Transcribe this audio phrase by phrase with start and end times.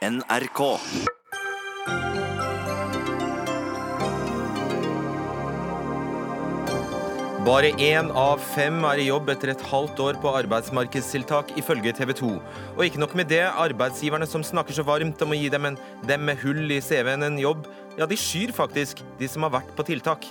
[0.00, 0.60] NRK.
[7.44, 12.14] Bare én av fem er i jobb etter et halvt år på arbeidsmarkedstiltak, ifølge TV
[12.16, 12.32] 2.
[12.78, 15.76] Og ikke nok med det, arbeidsgiverne som snakker så varmt om å gi dem, en,
[16.08, 17.68] dem med hull i CV-en en jobb,
[18.00, 20.24] ja, de skyr faktisk de som har vært på tiltak.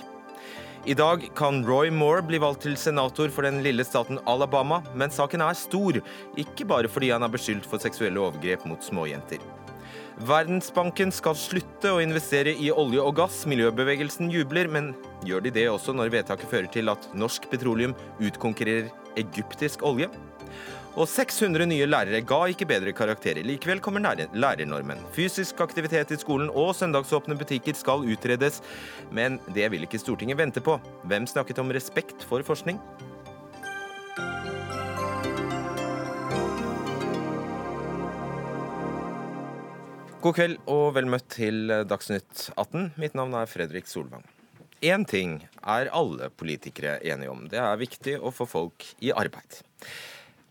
[0.88, 5.14] I dag kan Roy Moore bli valgt til senator for den lille staten Alabama, men
[5.14, 6.02] saken er stor,
[6.40, 9.59] ikke bare fordi han er beskyldt for seksuelle overgrep mot småjenter.
[10.20, 13.38] Verdensbanken skal slutte å investere i olje og gass.
[13.48, 14.90] Miljøbevegelsen jubler, men
[15.24, 20.10] gjør de det også når vedtaket fører til at norsk petroleum utkonkurrerer egyptisk olje?
[21.00, 23.46] Og 600 nye lærere ga ikke bedre karakterer.
[23.46, 25.00] Likevel kommer lærernormen.
[25.16, 28.60] Fysisk aktivitet i skolen og søndagsåpne butikker skal utredes,
[29.08, 30.76] men det vil ikke Stortinget vente på.
[31.08, 32.82] Hvem snakket om respekt for forskning?
[40.20, 42.90] God kveld og vel møtt til Dagsnytt 18.
[43.00, 44.20] Mitt navn er Fredrik Solvang.
[44.84, 47.46] Én ting er alle politikere enige om.
[47.48, 49.62] Det er viktig å få folk i arbeid.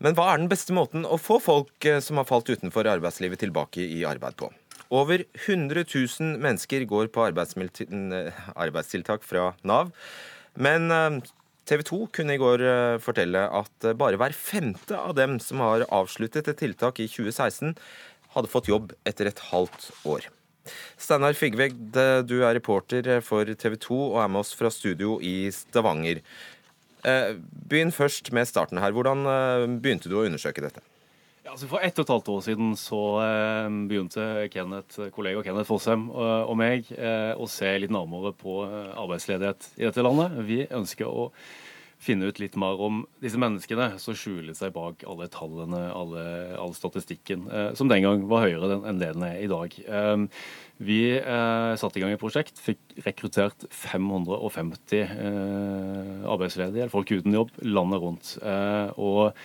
[0.02, 3.44] Men hva er den beste måten å få folk eh, som har falt utenfor arbeidslivet,
[3.44, 4.50] tilbake i arbeid på?
[4.90, 9.94] Over 100 000 mennesker går på arbeidstiltak fra Nav.
[10.58, 11.22] Men eh,
[11.70, 15.86] TV 2 kunne i går eh, fortelle at bare hver femte av dem som har
[15.94, 17.76] avsluttet et tiltak i 2016,
[18.34, 20.28] hadde fått jobb etter et halvt år.
[21.00, 21.76] Steinar Figveg,
[22.28, 26.20] du er reporter for TV 2 og er med oss fra studio i Stavanger.
[27.08, 27.36] Eh,
[27.70, 28.92] begynn først med starten her.
[28.92, 30.82] Hvordan eh, begynte du å undersøke dette?
[31.40, 35.70] Ja, altså for ett og et halvt år siden så eh, begynte Kenneth, kollega Kenneth
[35.70, 40.36] Fossheim og meg å se litt nærmere på arbeidsledighet i dette landet.
[40.44, 41.30] Vi ønsker å
[42.00, 46.24] finne ut litt mer om disse menneskene som skjuler seg bak alle tallene, alle,
[46.60, 49.76] all statistikken, eh, som den gang var høyere enn det den er i dag.
[49.84, 50.24] Eh,
[50.80, 57.36] vi eh, satte i gang et prosjekt, fikk rekruttert 550 eh, arbeidsledige, eller folk uten
[57.36, 58.32] jobb, landet rundt.
[58.40, 59.36] Eh, og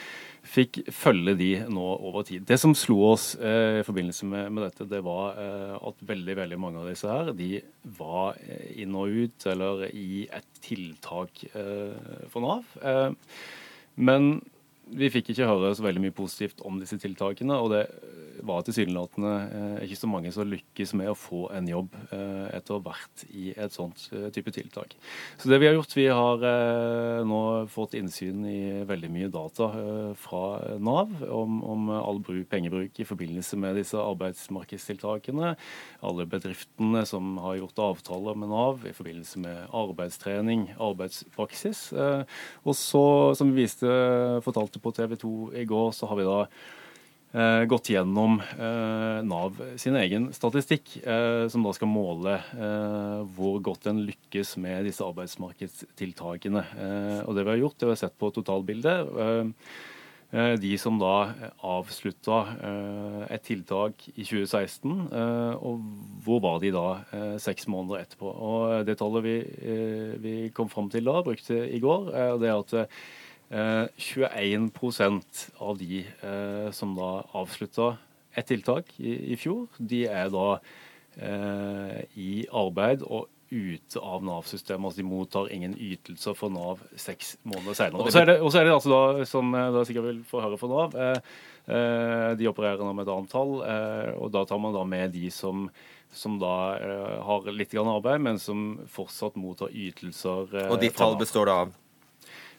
[0.46, 2.46] fikk følge de nå over tid.
[2.48, 6.38] Det som slo oss eh, i forbindelse med, med, dette, det var eh, at veldig
[6.42, 7.60] veldig mange av disse her, de
[7.98, 12.76] var eh, inn og ut eller i et tiltak eh, for Nav.
[12.82, 13.12] Eh,
[13.96, 14.38] men
[14.92, 17.58] vi fikk ikke høre så veldig mye positivt om disse tiltakene.
[17.58, 17.86] og det
[18.46, 22.82] var tilsynelatende eh, ikke så mange som lykkes med å få en jobb eh, etter
[22.84, 24.96] vært i et sånt eh, type tiltak.
[25.40, 26.44] Så det Vi har gjort, vi har
[27.26, 27.42] nå
[27.72, 29.70] fått innsyn i veldig mye data
[30.20, 35.56] fra Nav om, om all bruk, pengebruk i forbindelse med disse arbeidsmarkedstiltakene.
[36.06, 41.88] Alle bedriftene som har gjort avtaler med Nav i forbindelse med arbeidstrening, arbeidspraksis.
[41.96, 43.06] Og så,
[43.40, 43.90] som vi viste,
[44.46, 46.40] fortalte på TV 2 i går, så har vi da
[47.36, 53.60] eh, gått gjennom eh, Nav sin egen statistikk, eh, som da skal måle eh, hvor
[53.66, 56.64] godt en lykkes med disse arbeidsmarkedstiltakene.
[56.76, 59.12] Eh, og det vi har gjort, det vi har sett på totalbildet.
[59.20, 61.30] Eh, de som da
[61.64, 62.38] avslutta
[63.32, 65.06] et tiltak i 2016,
[65.64, 65.86] og
[66.26, 68.34] hvor var de da seks måneder etterpå.
[68.34, 69.36] Og Det tallet vi,
[70.26, 72.10] vi kom fram til da, brukte i går,
[72.42, 72.98] det er at
[73.50, 75.12] 21 eh,
[75.62, 77.96] av de eh, som da avslutta
[78.36, 80.48] et tiltak i, i, fjor, de er da
[81.22, 84.88] eh, i arbeid og ute av Nav-systemet.
[84.90, 88.02] altså De mottar ingen ytelser for Nav seks måneder senere.
[88.02, 90.72] Og så er det, er det altså da, som dere sikkert vil få høre fra
[90.72, 94.84] Nav, eh, de opererer nå med et annet tall, eh, og da tar man da
[94.88, 95.70] med de som
[96.16, 100.48] som da eh, har litt grann arbeid, men som fortsatt mottar ytelser.
[100.70, 101.74] og ditt tall består da av?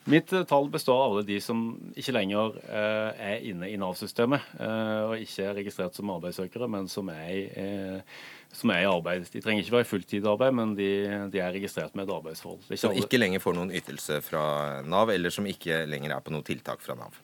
[0.07, 1.65] Mitt eh, tall består av alle de som
[1.99, 6.87] ikke lenger eh, er inne i Nav-systemet eh, og ikke er registrert som arbeidssøkere, men
[6.91, 9.27] som er, i, eh, som er i arbeid.
[9.33, 10.91] De trenger ikke være i fulltidsarbeid, men de,
[11.33, 12.63] de, er registrert med et arbeidsforhold.
[12.69, 14.47] Ikke som ikke lenger får noen ytelse fra
[14.87, 17.19] Nav, eller som ikke lenger er på noe tiltak fra Nav?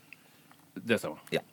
[0.75, 1.22] Det stemmer.
[1.31, 1.44] Ja.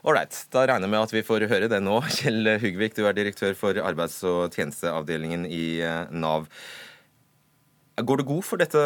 [0.00, 1.98] Ålreit, da regner jeg med at vi får høre det nå.
[2.16, 6.48] Kjell Hugvik, du er direktør for arbeids- og tjenesteavdelingen i eh, Nav.
[8.06, 8.82] Går det, god for dette,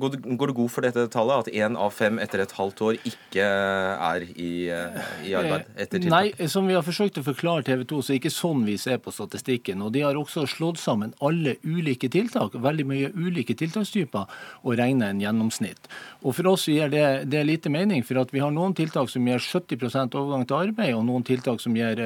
[0.00, 2.98] går, går du god for dette tallet, at én av fem etter et halvt år
[3.08, 6.12] ikke er i, eh, i arbeid etter tiltak?
[6.14, 8.76] Nei, som vi har forsøkt å forklare TV 2, så er det ikke sånn vi
[8.80, 9.82] ser på statistikken.
[9.86, 14.26] Og de har også slått sammen alle ulike tiltak, veldig mye ulike tiltakstyper,
[14.64, 15.90] og regna en gjennomsnitt.
[16.22, 19.26] Og for oss gir det, det lite mening, for at vi har noen tiltak som
[19.28, 22.00] gir 70% overgang til arbeid, og noen tiltak som gir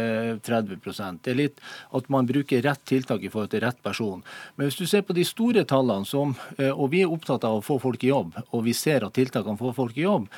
[0.45, 1.63] 30 eh, Det er litt
[1.95, 4.23] at man bruker rett tiltak i forhold til rett person.
[4.57, 7.59] Men hvis du ser på de store tallene, som Eh, og vi er opptatt av
[7.59, 10.29] å få folk i jobb, og vi ser at tiltakene får folk i jobb.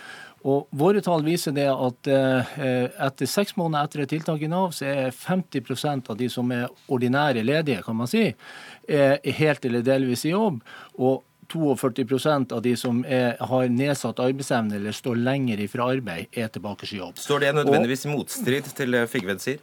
[0.46, 2.56] Og Våre tall viser det at eh,
[3.06, 6.68] etter seks måneder etter et tiltak i Nav, så er 50% av de som er
[6.92, 8.28] ordinære ledige, kan man si,
[8.86, 10.60] er helt eller delvis i jobb.
[10.98, 16.48] og 42% av de som er, har nedsatt arbeidsevne eller står lenger ifra arbeid, er
[16.50, 17.18] tilbake i jobb.
[17.22, 19.62] Står det nødvendigvis i motstrid til det Figved sier?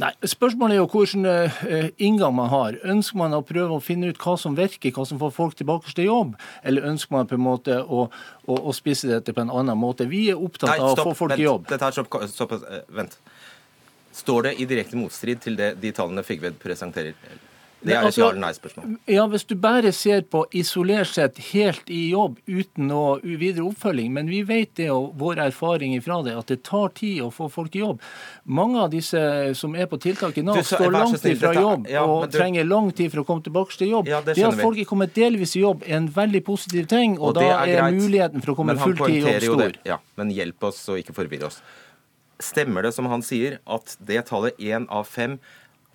[0.00, 2.78] Nei, Spørsmålet er jo hvilken uh, inngang man har.
[2.94, 5.92] Ønsker man å prøve å finne ut hva som virker, hva som får folk tilbake
[5.96, 6.34] til jobb,
[6.64, 10.08] eller ønsker man på en måte å, å, å spisse dette på en annen måte?
[10.10, 11.68] Vi er opptatt Nei, av å få folk vent, i jobb.
[11.70, 13.18] Dette stopp, så, uh, vent.
[14.12, 17.16] Står det i direkte motstrid til det, de tallene Figved presenterer?
[17.82, 18.90] Det er et altså, ja eller nei-spørsmål.
[19.10, 24.12] Ja, Hvis du bare ser på isolert sett helt i jobb uten noe videre oppfølging,
[24.14, 27.48] men vi vet det og vår erfaring ifra det, at det tar tid å få
[27.52, 28.02] folk i jobb.
[28.44, 29.20] Mange av disse
[29.58, 32.66] som er på tiltak i Nav, du, står langt ifra jobb ja, og du, trenger
[32.68, 34.10] lang tid for å komme tilbake til jobb.
[34.10, 37.18] Ja, det, det, at folk er kommet delvis i jobb, er en veldig positiv ting,
[37.18, 39.80] og, og da er, er muligheten for å komme fulltid i jobb stor.
[39.88, 41.62] Ja, men hjelp oss og ikke forvirre oss.
[42.42, 45.38] Stemmer det som han sier, at det tallet én av fem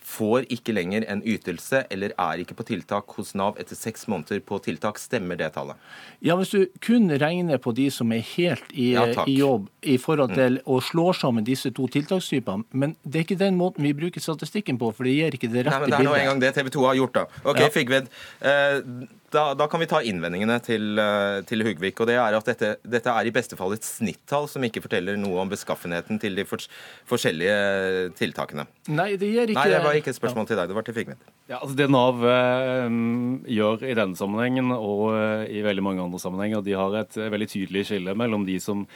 [0.07, 4.39] får ikke lenger en ytelse eller er ikke på tiltak hos Nav etter seks måneder
[4.47, 5.01] på tiltak.
[5.01, 5.75] Stemmer det tallet?
[6.23, 9.97] Ja, Hvis du kun regner på de som er helt i, ja, i jobb i
[10.01, 10.65] forhold til mm.
[10.71, 14.79] å slå sammen disse to tiltakstypene, men det er ikke den måten vi bruker statistikken
[14.79, 15.97] på, for det gir ikke det rette bildet.
[15.97, 17.43] Nei, men Det er nå en gang det TV 2 har gjort, da.
[17.43, 17.69] Ok, ja.
[17.73, 18.11] Figved.
[18.39, 18.79] Eh,
[19.33, 21.99] da, da, kan vi ta innvendingene til, eh, til Hugvik.
[21.99, 25.17] og det er at dette, dette, er i beste fall et snittall som ikke forteller
[25.19, 26.63] noe om beskaffenheten til de for,
[27.09, 28.67] forskjellige tiltakene.
[28.87, 29.59] Nei, det gjør ikke...
[29.59, 30.71] Nei, det var ikke et spørsmål til deg.
[30.71, 31.27] Det var til Figvik.
[31.49, 32.97] Ja, altså Det Nav eh,
[33.57, 37.31] gjør i denne sammenhengen og eh, i veldig mange andre sammenhenger, de har et eh,
[37.33, 38.87] veldig tydelig skille mellom de som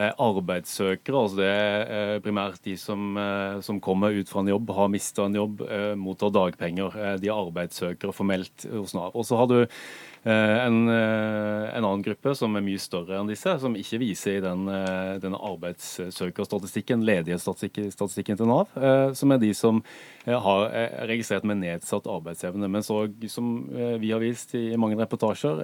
[0.00, 1.22] arbeidssøkere.
[1.22, 4.88] altså Det er eh, primært de som, eh, som kommer ut fra en jobb, har
[4.88, 5.62] mista en jobb,
[5.96, 7.18] mottar dagpenger.
[7.20, 9.12] De er arbeidssøkere formelt hos Nav.
[9.14, 13.30] Og så har du Eh, en, eh, en, annen gruppe som er mye større enn
[13.30, 18.70] disse, som ikke viser i den, eh, denne arbeidssøkerstatistikken, ledighetsstatistikken til Nav,
[19.18, 19.82] som er de som
[20.26, 20.68] har
[21.10, 22.70] registrert med nedsatt arbeidsevne.
[22.70, 23.66] Men som
[23.98, 25.58] vi har vist i mange reportasjer,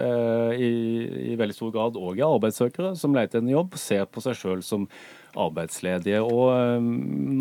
[0.59, 0.73] i,
[1.33, 4.65] i veldig stor grad òg er arbeidssøkere som leter en jobb, ser på seg sjøl
[4.67, 4.89] som
[5.37, 6.21] arbeidsledige.
[6.25, 6.89] Og eh,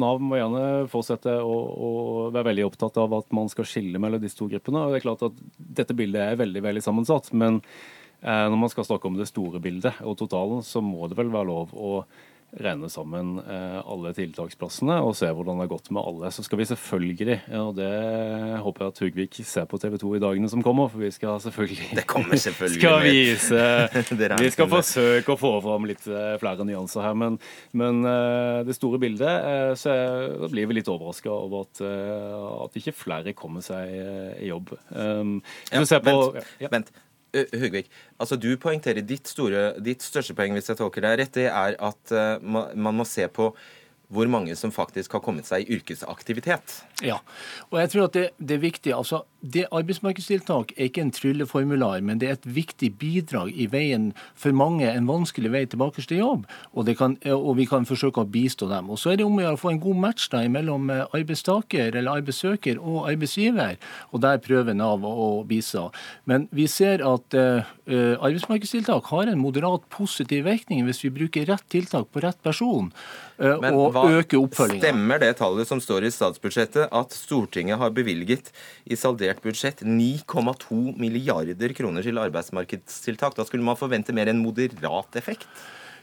[0.01, 1.57] Nav må gjerne fortsette å,
[1.88, 1.92] å,
[2.34, 4.84] være veldig opptatt av at man skal skille mellom disse to gruppene.
[4.84, 7.31] og det er klart at Dette bildet er veldig veldig sammensatt.
[7.34, 7.62] men
[8.22, 11.31] eh, når man skal snakke om det store bildet og totalen, så må det vel
[11.34, 12.01] være lov å
[12.56, 16.30] regne sammen eh, alle tiltaksplassene og se hvordan det har gått med alle.
[16.32, 17.90] Så skal vi selvfølgelig, og det
[18.64, 21.42] håper jeg at Hugvik ser på TV 2 i dagene som kommer, for vi skal
[21.44, 26.68] selvfølgelig Det kommer selvfølgelig skal vise Vi skal forsøke å få fram litt eh, flere
[26.68, 27.40] nyanser her, men,
[27.78, 29.94] men eh, det store bildet så
[30.40, 33.92] da blir vi litt overraska over at, at ikke flere kommer seg
[34.40, 34.72] i jobb.
[34.90, 35.38] Um,
[35.72, 36.72] ja, vent, ja.
[36.72, 36.92] vent.
[37.35, 37.89] Høgvik,
[38.24, 41.75] altså du poengterer ditt, store, ditt største poeng hvis jeg tolker deg rett, det er
[41.75, 43.51] at uh, man må se på
[44.07, 46.77] hvor mange som faktisk har kommet seg i yrkesaktivitet.
[47.04, 47.19] Ja,
[47.71, 48.94] og jeg tror at det, det er viktig.
[48.95, 54.09] altså det Arbeidsmarkedstiltak er ikke en trylleformular, men det er et viktig bidrag i veien
[54.36, 56.48] for mange, en vanskelig vei tilbake til jobb.
[56.74, 58.89] Og, kan, og vi kan forsøke å bistå dem.
[58.89, 62.21] Og Så er det om å få en god match da, mellom eh, arbeidstaker eller
[62.21, 63.77] arbeidssøker og arbeidsgiver,
[64.12, 65.88] og der prøver Nav å bistå.
[66.25, 71.65] Men vi ser at uh, arbeidsmarkedstiltak har en moderat positiv virkning hvis vi bruker rett
[71.71, 72.92] tiltak på rett person.
[73.38, 74.81] Uh, og øker oppfølginga.
[74.81, 78.50] Stemmer det tallet som står i statsbudsjettet, at Stortinget har bevilget
[78.89, 83.38] i saldert budsjett 9,2 milliarder kroner til arbeidsmarkedstiltak.
[83.38, 85.46] Da skulle man forvente mer en moderat effekt?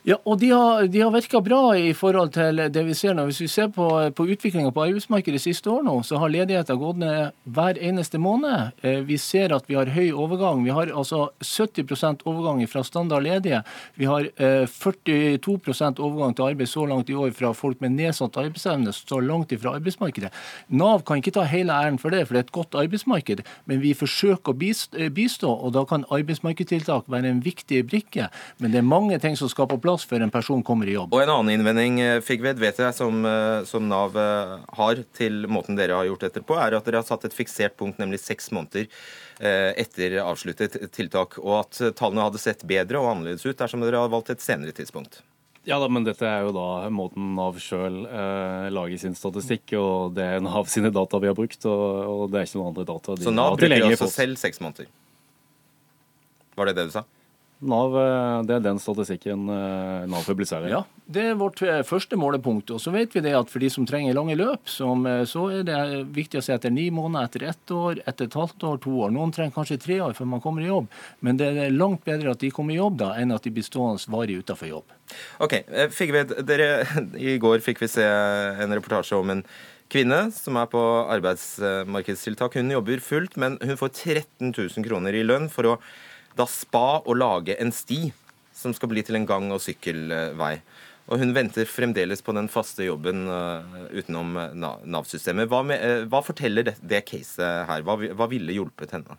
[0.05, 3.23] Ja, og De har, de har virka bra i forhold til det vi ser nå.
[3.25, 6.99] Hvis vi ser på, på utviklinga på arbeidsmarkedet siste år nå, så har ledigheten gått
[7.01, 8.75] ned hver eneste måned.
[8.85, 10.61] Eh, vi ser at vi har høy overgang.
[10.67, 13.63] Vi har altså 70 overgang fra standard ledige.
[13.97, 18.37] Vi har 42 eh, overgang til arbeid så langt i år fra folk med nedsatt
[18.37, 20.35] arbeidsevne så langt ifra arbeidsmarkedet.
[20.69, 23.41] Nav kan ikke ta hele æren for det, for det er et godt arbeidsmarked.
[23.65, 28.29] Men vi forsøker å bistå, og da kan arbeidsmarkedstiltak være en viktig brikke.
[28.61, 30.97] Men det er mange ting som skal på plass plass før en person kommer i
[30.97, 31.15] jobb.
[31.15, 35.47] Og En annen innvending eh, Figved, vet jeg, som, eh, som, Nav eh, har til
[35.49, 38.21] måten dere har gjort dette på, er at dere har satt et fiksert punkt, nemlig
[38.23, 38.91] seks måneder
[39.35, 41.41] etter avsluttet tiltak.
[41.43, 44.71] Og at tallene hadde sett bedre og annerledes ut dersom dere hadde valgt et senere
[44.71, 45.25] tidspunkt.
[45.67, 50.15] Ja da, men dette er jo da måten Nav sjøl eh, lager sin statistikk, og
[50.15, 52.87] det er Nav sine data vi har brukt, og, og det er ikke noen andre
[52.93, 53.17] data.
[53.25, 54.91] Så Nav bruker altså selv seks måneder?
[56.55, 57.03] Var det det du sa?
[57.69, 57.97] Nav,
[58.47, 60.69] det er den statistikken Nav publiserer.
[60.71, 62.73] Ja, det er vårt første målepunkt.
[62.75, 65.67] Og så vet vi det at for de som trenger lange løp, som, så er
[65.69, 65.79] det
[66.17, 69.13] viktig å se etter ni måneder, etter ett år, etter et halvt år, to år.
[69.15, 70.89] Noen trenger kanskje tre år før man kommer i jobb.
[71.25, 73.67] Men det er langt bedre at de kommer i jobb da, enn at de blir
[73.67, 74.97] stående varig utenfor jobb.
[75.45, 75.59] Ok,
[75.95, 76.71] Figved, dere,
[77.35, 79.45] I går fikk vi se en reportasje om en
[79.93, 80.81] kvinne som er på
[81.15, 82.59] arbeidsmarkedstiltak.
[82.59, 85.79] Hun jobber fullt, men hun får 13 000 kroner i lønn for å
[86.39, 88.09] da spa å lage en sti
[88.55, 90.55] som skal bli til en gang- og sykkelvei.
[91.05, 93.61] Og hun venter fremdeles på den faste jobben uh,
[93.93, 95.51] utenom Nav-systemet.
[95.53, 97.85] Hva, uh, hva, forteller det, det caset her?
[97.85, 99.19] Hva, hva, ville hjulpet henne?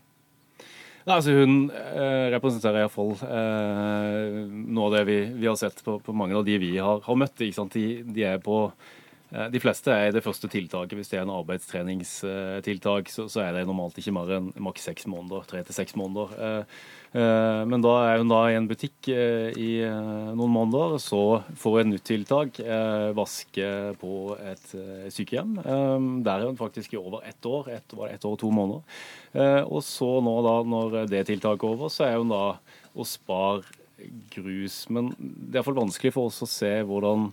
[1.06, 6.00] Nei, altså Hun eh, representerer iallfall eh, noe av det vi, vi har sett på,
[6.02, 7.38] på, mange av de vi har, har møtt.
[7.38, 8.56] De, de, på
[9.36, 10.96] Eh, de fleste er det første tiltaket.
[10.98, 15.08] Hvis det er en arbeidstreningstiltak, så, så er det normalt ikke mer enn maks seks
[15.12, 15.48] måneder.
[15.50, 16.36] Tre til seks måneder.
[16.38, 19.70] Eh, eh, men da er hun da i en butikk i
[20.36, 21.22] noen måneder, så
[21.56, 22.60] får hun et nytt tiltak.
[23.16, 23.70] Vaske
[24.02, 24.66] på et
[25.16, 25.54] sykehjem.
[26.26, 27.70] Der er hun faktisk i over ett år.
[27.78, 29.00] Ett, ett år og to måneder.
[29.70, 32.44] Og så nå, da, når det tiltaket er over, så er hun da
[32.96, 33.64] og spar
[34.36, 34.84] grus.
[34.92, 37.30] Men det er iallfall vanskelig for oss å se hvordan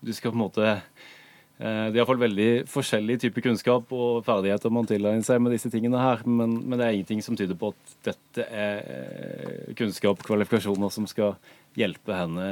[0.00, 1.17] du skal på en måte Eh,
[1.58, 5.98] det er iallfall veldig forskjellig type kunnskap og ferdigheter man tilegner seg med disse tingene
[5.98, 10.92] her, men, men, det er ingenting som tyder på at dette er eh, kunnskap, kvalifikasjoner,
[10.94, 11.34] som skal
[11.78, 12.46] hjelpe henne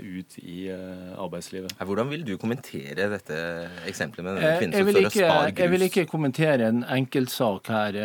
[0.00, 1.74] ut i uh, arbeidslivet.
[1.78, 3.38] Hvordan vil du kommentere dette
[3.88, 5.60] eksempelet med denne kvinnen som står og spar grus?
[5.60, 7.98] Jeg vil ikke kommentere en enkeltsak her.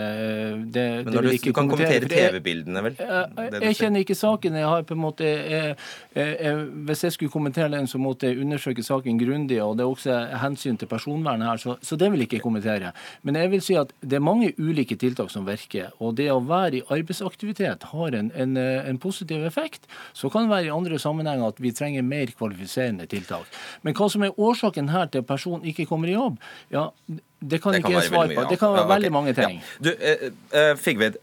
[0.76, 2.98] Det, Men når du, du, kan kommentere TV-bildene, vel?
[3.00, 4.60] Jeg, jeg kjenner ikke saken.
[4.60, 5.76] Jeg har på en måte, jeg,
[6.16, 9.62] jeg, hvis jeg skulle kommentere den, så måtte jeg undersøke saken grundig.
[9.64, 12.92] og Det er også hensyn til personvernet her, så, så det vil jeg ikke kommentere.
[13.24, 15.94] Men jeg vil si at det er mange ulike tiltak som virker.
[16.00, 19.88] og Det å være i arbeidsaktivitet har en, en, en positiv effekt.
[20.14, 23.50] Så kan det være i andre sammenhenger at vi trenger mer kvalifiserende tiltak.
[23.84, 26.40] Men hva som er årsaken her til at personen ikke kommer i jobb,
[26.74, 28.48] ja, det kan, det ikke jeg svare på.
[28.50, 29.60] Det kan være ja, veldig mange ting.
[29.60, 29.78] Ja.
[29.88, 30.28] Du, eh,
[30.62, 31.20] eh, Figved,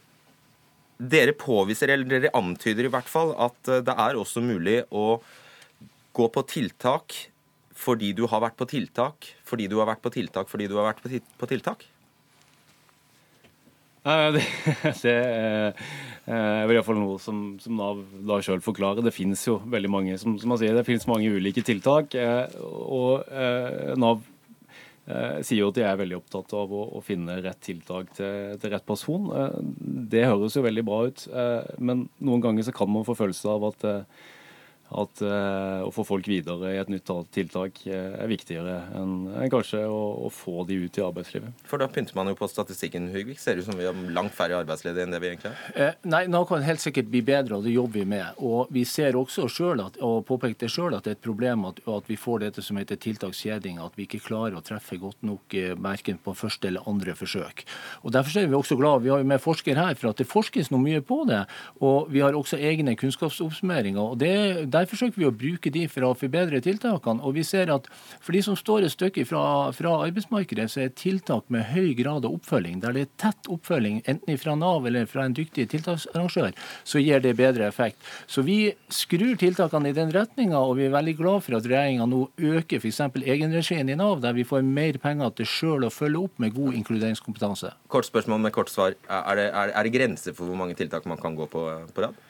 [1.02, 5.16] dere påviser, eller dere antyder i hvert fall, at eh, det er også mulig å
[6.12, 7.16] gå på tiltak
[7.82, 10.92] fordi du har vært på tiltak, fordi du har vært på tiltak, fordi du har
[10.92, 11.82] vært på tiltak?
[14.02, 14.42] Det,
[15.02, 15.16] det
[16.26, 19.02] er vel iallfall noe som, som Nav da sjøl forklarer.
[19.02, 22.14] Det finnes jo veldig mange som, som man sier, det finnes mange ulike tiltak.
[22.14, 24.22] Eh, og eh, Nav
[25.08, 28.54] eh, sier jo at de er veldig opptatt av å, å finne rett tiltak til,
[28.62, 29.26] til, rett person.
[30.12, 31.26] Det høres jo veldig bra ut,
[31.82, 33.88] men noen ganger så kan man få følelse av at
[34.92, 39.50] at eh, å få folk videre i et nytt tiltak uh, er viktigere enn enn
[39.52, 41.64] kanskje å, å, få de ut i arbeidslivet.
[41.68, 43.40] For da pynter man jo på statistikken, Hugvik.
[43.40, 45.74] Ser det ut som vi har langt færre arbeidsledige enn det vi egentlig har?
[45.74, 48.40] Eh, nei, nå kan det helt sikkert bli bedre, og det jobber vi med.
[48.42, 51.66] Og vi ser også selv at, og påpeker det sjøl at det er et problem
[51.70, 55.22] at, at, vi får dette som heter tiltakskjeding, at vi ikke klarer å treffe godt
[55.26, 57.64] nok eh, verken på første eller andre forsøk.
[58.02, 59.04] Og Derfor er vi også glad.
[59.04, 61.42] Vi har jo med forsker her for at det forskes noe mye på det.
[61.82, 64.02] Og vi har også egne kunnskapsoppsummeringer.
[64.02, 64.32] og det,
[64.72, 67.22] der der forsøker vi å bruke de for å forbedre tiltakene.
[67.22, 67.86] Og vi ser at
[68.18, 69.44] for de som står et stykke fra,
[69.76, 74.02] fra arbeidsmarkedet, så er tiltak med høy grad av oppfølging, der det er tett oppfølging,
[74.10, 76.52] enten fra Nav eller fra en dyktig tiltaksarrangør,
[76.88, 78.00] så gir det bedre effekt.
[78.26, 78.58] Så vi
[78.92, 82.82] skrur tiltakene i den retninga, og vi er veldig glad for at regjeringa nå øker
[82.82, 83.00] f.eks.
[83.22, 86.80] egenregien i Nav, der vi får mer penger til sjøl å følge opp med god
[86.80, 87.72] inkluderingskompetanse.
[87.92, 88.98] Kort spørsmål med kort svar.
[89.06, 91.62] Er det, er, er det grenser for hvor mange tiltak man kan gå på
[91.92, 92.20] på rad?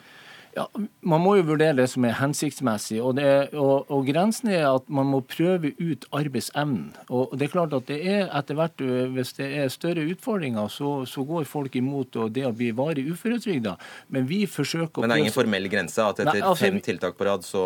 [0.53, 0.67] Ja,
[1.01, 2.99] Man må jo vurdere det som er hensiktsmessig.
[3.01, 6.91] Og, det, og, og, Grensen er at man må prøve ut arbeidsevnen.
[7.09, 11.07] Og det er klart at det er etter hvert, Hvis det er større utfordringer, så,
[11.09, 13.77] så går folk imot det å bli varig uføretrygda.
[14.13, 16.05] Men vi forsøker å Men det er ingen formell grense?
[16.05, 17.65] At etter Nei, altså, fem tiltak på rad, så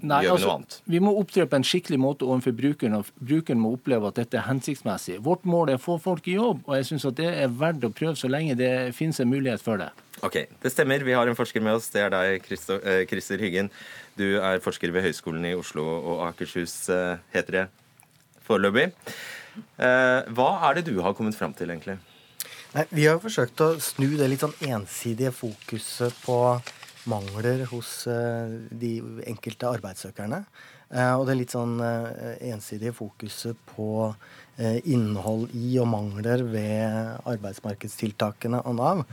[0.00, 0.78] Nei, gjør vi altså, noe annet?
[0.90, 4.40] Vi må opptre på en skikkelig måte overfor brukeren, og brukeren må oppleve at dette
[4.40, 5.20] er hensiktsmessig.
[5.22, 7.94] Vårt mål er å få folk i jobb, og jeg syns det er verdt å
[7.94, 9.92] prøve så lenge det finnes en mulighet for det.
[10.22, 11.00] Ok, Det stemmer.
[11.00, 11.88] Vi har en forsker med oss.
[11.88, 12.42] Det er deg,
[12.84, 13.70] eh, Christer Hyggen.
[14.16, 17.68] Du er forsker ved Høgskolen i Oslo og Akershus, eh, heter det
[18.46, 18.92] foreløpig.
[19.78, 21.98] Eh, hva er det du har kommet fram til, egentlig?
[22.74, 26.62] Nei, vi har forsøkt å snu det litt sånn ensidige fokuset på
[27.06, 30.44] mangler hos de enkelte arbeidssøkerne.
[30.92, 31.80] Og det litt sånn
[32.40, 34.14] ensidige fokuset på
[34.84, 39.04] innhold i og mangler ved arbeidsmarkedstiltakene og Nav.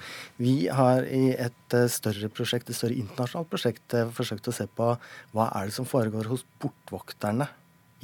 [0.42, 4.68] Vi har i et eh, større prosjekt, et større internasjonalt prosjekt eh, forsøkt å se
[4.68, 4.94] på
[5.34, 7.50] hva er det som foregår hos portvokterne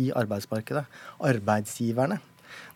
[0.01, 0.85] i arbeidsmarkedet.
[1.23, 2.19] Arbeidsgiverne.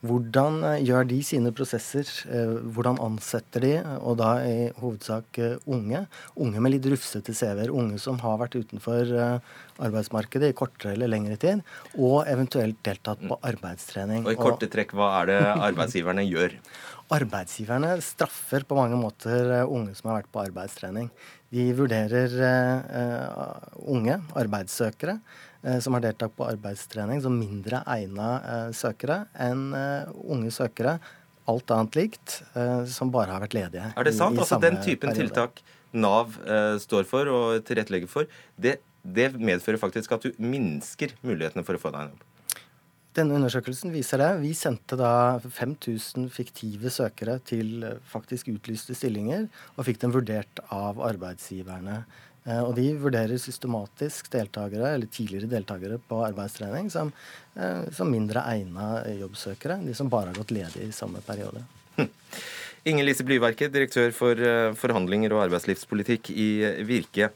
[0.05, 2.09] Hvordan eh, gjør de sine prosesser?
[2.29, 6.03] Eh, hvordan ansetter de, og da i hovedsak unge?
[6.37, 7.73] Unge med litt rufsete CV-er.
[7.73, 9.13] Unge som har vært utenfor
[9.77, 11.63] arbeidsmarkedet i kortere eller lengre tid,
[11.95, 14.25] og eventuelt deltatt på arbeidstrening.
[14.25, 16.57] Og i korte trekk, hva er det arbeidsgiverne gjør?
[17.17, 21.11] Arbeidsgiverne straffer på mange måter unge som har vært på arbeidstrening.
[21.53, 22.33] De vurderer
[23.87, 25.15] unge arbeidssøkere
[25.83, 29.69] som har deltatt på arbeidstrening, som mindre egna uh, søkere enn
[30.23, 30.97] unge søkere,
[31.47, 32.37] alt annet likt,
[32.91, 33.85] som bare har vært ledige.
[33.95, 34.35] Er det sant?
[34.35, 35.29] I, i altså Den typen periode.
[35.29, 35.61] tiltak
[35.95, 36.33] Nav
[36.83, 38.27] står for og tilrettelegger for,
[38.59, 42.25] det, det medfører faktisk at du minsker mulighetene for å få deg en jobb?
[43.17, 44.29] Denne undersøkelsen viser det.
[44.43, 50.61] Vi sendte da 5000 fiktive søkere til eh, faktisk utlyste stillinger, og fikk dem vurdert
[50.73, 52.03] av arbeidsgiverne.
[52.47, 57.11] Eh, og de vurderer systematisk deltakere, eller tidligere deltakere på arbeidstrening som,
[57.55, 59.81] eh, som mindre egna jobbsøkere.
[59.85, 61.63] De som bare har gått ledige i samme periode.
[61.97, 62.09] Hm.
[62.87, 64.35] Inger Lise Blyverket, direktør for
[64.79, 67.33] forhandlinger og arbeidslivspolitikk i Virke.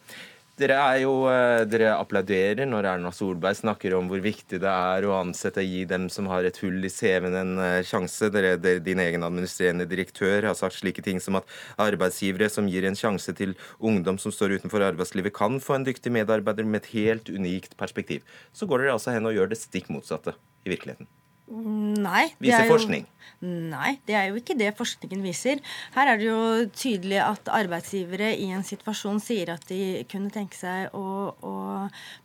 [0.61, 5.07] Dere, er jo, eh, dere applauderer når Erna Solberg snakker om hvor viktig det er
[5.07, 8.29] å ansette gi dem som har et hull i CV-en, en eh, sjanse.
[8.33, 11.49] Dere, dere, din egen administrerende direktør har sagt slike ting som at
[11.81, 16.13] arbeidsgivere som gir en sjanse til ungdom som står utenfor arbeidslivet, kan få en dyktig
[16.13, 18.21] medarbeider med et helt unikt perspektiv.
[18.53, 20.37] Så går dere altså hen og gjør det stikk motsatte
[20.67, 21.09] i virkeligheten.
[21.51, 22.29] Nei.
[22.39, 23.07] Viser forskning?
[23.41, 25.59] Nei, det er jo ikke det forskningen viser.
[25.95, 26.41] Her er det jo
[26.77, 31.55] tydelig at arbeidsgivere i en situasjon sier at de kunne tenke seg å, å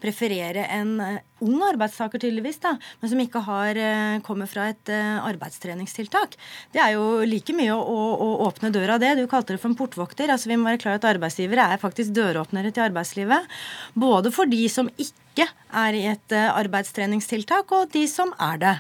[0.02, 4.92] preferere en eh, ung arbeidstaker, tydeligvis, da, men som ikke har, eh, kommer fra et
[4.92, 6.36] uh, arbeidstreningstiltak.
[6.76, 9.16] Det er jo like mye å, å, å, åpne døra det.
[9.18, 10.30] Du kalte det for en portvokter.
[10.32, 13.48] altså Vi må være klar at arbeidsgivere er faktisk døråpnere til arbeidslivet.
[13.96, 18.60] Både for de som ikke ikke er i et eh, arbeidstreningstiltak, og de som er
[18.62, 18.74] det.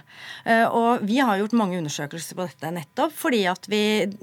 [0.48, 3.82] Eh, og vi har gjort mange undersøkelser på dette nettopp fordi at vi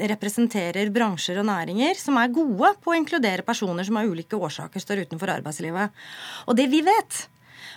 [0.10, 4.82] representerer bransjer og næringer som er gode på å inkludere personer som av ulike årsaker
[4.82, 5.94] står utenfor arbeidslivet.
[6.50, 7.28] Og det vi vet,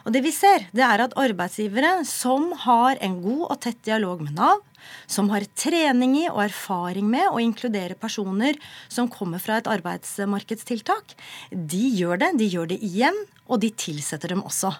[0.05, 4.25] og det vi ser, det er at arbeidsgivere som har en god og tett dialog
[4.27, 4.65] med Nav,
[5.11, 8.59] som har trening i og erfaring med å inkludere personer
[8.93, 11.17] som kommer fra et arbeidsmarkedstiltak,
[11.51, 12.33] de gjør det.
[12.43, 14.75] De gjør det igjen, og de tilsetter dem også.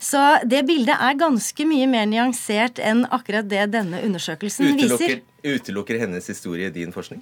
[0.00, 5.20] Så det bildet er ganske mye mer nyansert enn akkurat det denne undersøkelsen utelukker, viser.
[5.44, 7.20] Utelukker hennes historie din forskning?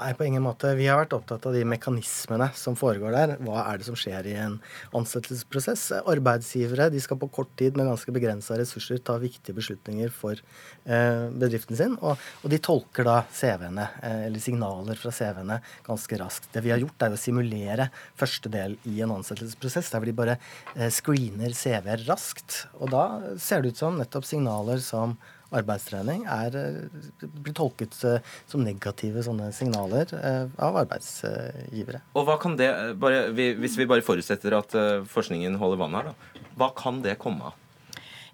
[0.00, 0.70] Nei, på ingen måte.
[0.78, 3.32] Vi har vært opptatt av de mekanismene som foregår der.
[3.44, 4.54] Hva er det som skjer i en
[4.96, 5.82] ansettelsesprosess?
[6.08, 11.26] Arbeidsgivere de skal på kort tid med ganske begrensa ressurser ta viktige beslutninger for eh,
[11.42, 11.98] bedriften sin.
[12.00, 16.48] Og, og, de tolker da CV-ene, eh, eller signaler fra CV-ene, ganske raskt.
[16.54, 20.38] Det vi har gjort, er å simulere første del i en ansettelsesprosess, der de bare
[20.78, 22.62] eh, screener CV-er raskt.
[22.80, 23.04] Og da
[23.36, 25.18] ser det ut som nettopp signaler som
[25.56, 28.18] arbeidstrening er, eh, blir tolket eh,
[28.50, 32.02] som negative sånne signaler eh, av arbeidsgivere.
[32.14, 34.76] Og hva kan det, bare, Hvis vi bare forutsetter at
[35.10, 37.59] forskningen holder vann her, da, hva kan det komme av?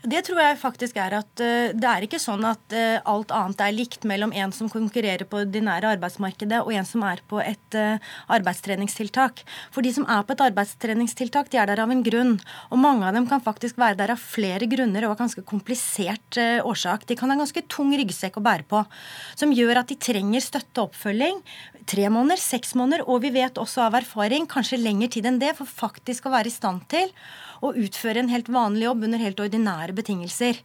[0.04, 3.62] Det tror jeg faktisk er at uh, det er ikke sånn at uh, alt annet
[3.64, 7.40] er likt mellom en som konkurrerer på det nære arbeidsmarkedet, og en som er på
[7.40, 7.96] et uh,
[8.36, 9.40] arbeidstreningstiltak.
[9.74, 12.36] For de som er på et arbeidstreningstiltak, de er der av en grunn.
[12.70, 16.40] Og mange av dem kan faktisk være der av flere grunner og av ganske komplisert
[16.66, 17.06] årsak.
[17.08, 18.84] De kan ha ganske tung ryggsekk å bære på,
[19.38, 21.40] som gjør at de trenger støtte og oppfølging.
[21.86, 25.52] Tre måneder, seks måneder, og vi vet også av erfaring kanskje lengre tid enn det,
[25.54, 27.12] for faktisk å være i stand til
[27.62, 30.58] å utføre en helt vanlig jobb under helt ordinære betingelser.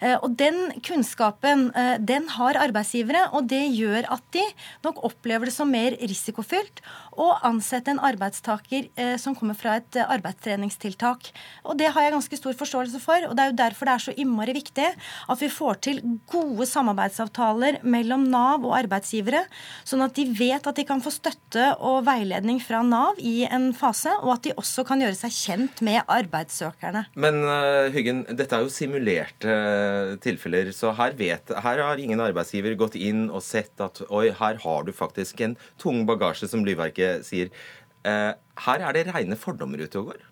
[0.00, 4.44] Eh, og Den kunnskapen eh, den har arbeidsgivere, og det gjør at de
[4.84, 6.80] nok opplever det som mer risikofylt
[7.20, 11.30] å ansette en arbeidstaker eh, som kommer fra et arbeidstreningstiltak.
[11.64, 13.28] Og Det har jeg ganske stor forståelse for.
[13.28, 16.66] og Det er jo derfor det er så innmari viktig at vi får til gode
[16.68, 19.44] samarbeidsavtaler mellom Nav og arbeidsgivere,
[19.84, 23.70] sånn at de vet at de kan få støtte og veiledning fra Nav i en
[23.76, 27.06] fase, og at de også kan gjøre seg kjent med arbeidssøkerne.
[27.20, 27.42] Men
[27.92, 29.59] Hyggen, dette er jo simulerte
[30.24, 30.70] tilfeller.
[30.76, 34.86] Så her, vet, her har ingen arbeidsgiver gått inn og sett at oi, her har
[34.86, 37.52] du faktisk en tung bagasje, som Blyverket sier.
[38.06, 38.32] Eh,
[38.66, 40.26] her er det rene fordommer ute og går.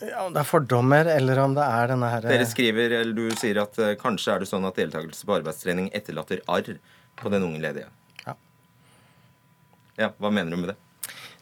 [0.00, 3.36] Ja, Om det er fordommer, eller om det er denne her Dere skriver, eller du
[3.36, 6.78] sier at uh, kanskje er det sånn at deltakelse på arbeidstrening etterlater arr
[7.20, 7.90] på den unge ledige.
[8.24, 8.34] Ja.
[10.00, 10.08] ja.
[10.16, 10.78] Hva mener du med det?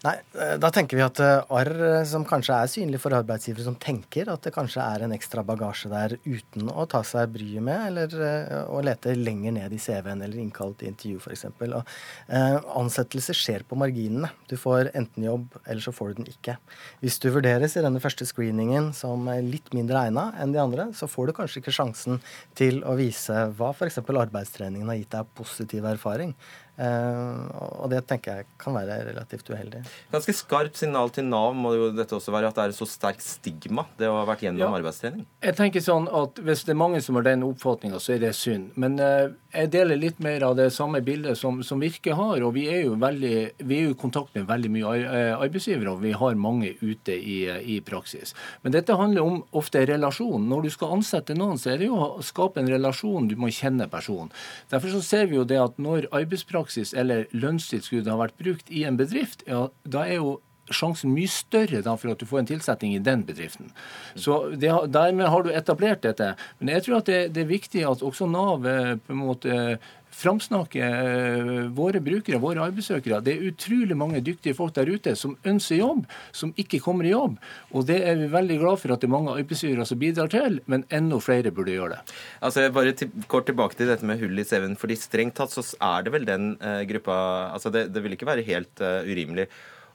[0.06, 3.64] Nei, eh, Da tenker vi at eh, arr eh, som kanskje er synlig for arbeidsgivere
[3.66, 7.64] som tenker at det kanskje er en ekstra bagasje der uten å ta seg bryet
[7.66, 11.44] med, eller å lete lenger ned i CV-en eller innkalle til intervju f.eks.
[11.58, 14.30] Eh, ansettelse skjer på marginene.
[14.50, 16.54] Du får enten jobb, eller så får du den ikke.
[17.02, 21.10] Hvis du vurderes i denne første screeningen som litt mindre egna enn de andre, så
[21.10, 22.22] får du kanskje ikke sjansen
[22.58, 23.98] til å vise hva f.eks.
[24.06, 26.36] arbeidstreningen har gitt deg positiv erfaring.
[26.78, 27.48] Uh,
[27.82, 29.80] og det tenker jeg kan være relativt uheldig.
[30.12, 33.24] Ganske skarpt signal til Nav må jo dette også være, at det er så sterkt
[33.24, 34.70] stigma det å ha vært gjennom ja.
[34.78, 35.24] arbeidstrening?
[35.42, 38.30] Jeg tenker sånn at Hvis det er mange som har den oppfatninga, så er det
[38.38, 38.70] synd.
[38.78, 42.44] Men uh, jeg deler litt mer av det samme bildet som, som Virke har.
[42.46, 45.94] og Vi er jo veldig, vi er jo i kontakt med veldig mye eh, arbeidsgivere,
[45.96, 47.38] og vi har mange ute i,
[47.74, 48.34] i praksis.
[48.62, 50.46] Men dette handler om ofte relasjon.
[50.52, 53.30] Når du skal ansette noen, så er det jo å skape en relasjon.
[53.30, 54.30] Du må kjenne personen.
[54.70, 58.70] Derfor så ser vi jo det at når arbeidspraksis praksis eller lønnstilskudd har vært brukt
[58.70, 62.42] i en bedrift, ja, da er jo sjansen mye større da for at du får
[62.42, 63.70] en tilsetting i den bedriften.
[64.14, 66.34] Så det, Dermed har du etablert dette.
[66.58, 69.78] Men jeg tror at det, det er viktig at også Nav eh, på en måte
[70.18, 73.20] framsnakke eh, våre brukere, våre arbeidssøkere.
[73.24, 76.02] Det er utrolig mange dyktige folk der ute som ønsker jobb,
[76.34, 77.34] som ikke kommer i jobb.
[77.72, 80.52] Og det er vi veldig glad for at det er mange arbeidsgivere som bidrar til,
[80.66, 82.02] men enda flere burde gjøre det.
[82.42, 84.80] Altså, bare til, kort tilbake til dette med hull i CV-en.
[84.80, 87.16] fordi Strengt tatt så er det vel den eh, gruppa
[87.54, 89.46] altså det, det, vil ikke være helt uh, urimelig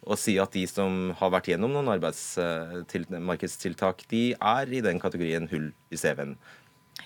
[0.03, 5.47] å si at de som har vært gjennom noen arbeidsmarkedstiltak, de er i den kategorien
[5.51, 6.37] hull i CV-en.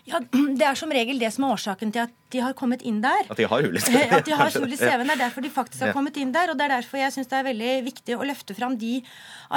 [0.07, 0.21] Ja,
[0.59, 3.27] Det er som regel det som er årsaken til at de har kommet inn der.
[3.31, 4.15] At de har hull i CV-en.
[4.17, 5.11] At de har hull i CV-en.
[5.13, 6.51] Er derfor de faktisk har kommet inn der.
[6.51, 8.97] Og det er derfor jeg syns det er veldig viktig å løfte fram de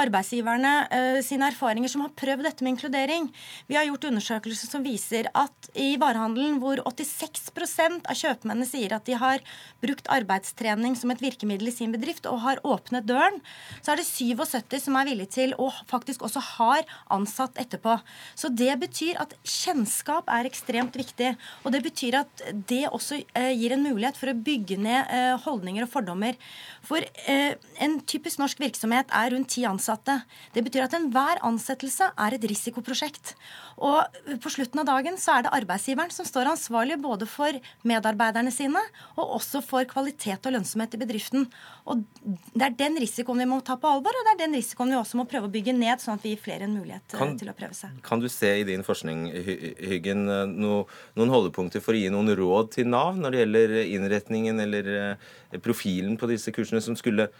[0.01, 3.27] arbeidsgiverne uh, sine erfaringer som har prøvd dette med inkludering.
[3.67, 9.07] Vi har gjort undersøkelser som viser at i varehandelen hvor 86% av kjøpmennene sier at
[9.07, 9.43] de har
[9.83, 13.39] brukt arbeidstrening som et virkemiddel i sin bedrift og har åpnet døren,
[13.81, 17.97] så er det 77 som er villige til og faktisk også har ansatt etterpå.
[18.35, 21.33] Så det betyr at kjennskap er ekstremt viktig.
[21.65, 25.33] Og det betyr at det også eh, gir en mulighet for å bygge ned eh,
[25.43, 26.37] holdninger og fordommer.
[26.85, 30.19] For eh, en typisk norsk virksomhet er rundt ti ansatte.
[30.55, 33.35] Det betyr at enhver ansettelse er et risikoprosjekt.
[33.81, 37.55] Og på slutten av dagen så er det arbeidsgiveren som står ansvarlig både for
[37.87, 38.81] medarbeiderne sine
[39.15, 41.47] og også for kvalitet og lønnsomhet i bedriften.
[41.89, 44.93] Og det er den risikoen vi må ta på alvor, og det er den risikoen
[44.93, 47.33] vi også må prøve å bygge ned, sånn at vi gir flere en mulighet kan,
[47.39, 47.97] til å prøve seg.
[48.05, 50.83] Kan du se i din forskning, Hyggen, no,
[51.17, 54.93] noen holdepunkter for å gi noen råd råd til Nav når det gjelder innretningen eller
[54.97, 57.31] eh, profilen på disse kursene, som skulle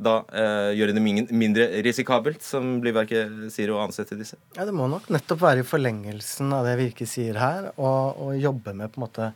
[0.00, 4.38] da eh, gjøre det mindre risikabelt, som Blyverket sier, å ansette disse?
[4.56, 8.74] Ja, Det må nok nettopp være i forlengelsen av det Virke sier her, og, jobbe
[8.76, 9.32] med på en måte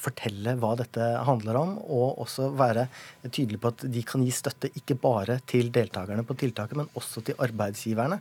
[0.00, 2.88] fortelle hva dette handler om, og også være
[3.28, 7.22] tydelig på at de kan gi støtte ikke bare til deltakerne på tiltaket, men også
[7.26, 8.18] til arbeidsgiverne.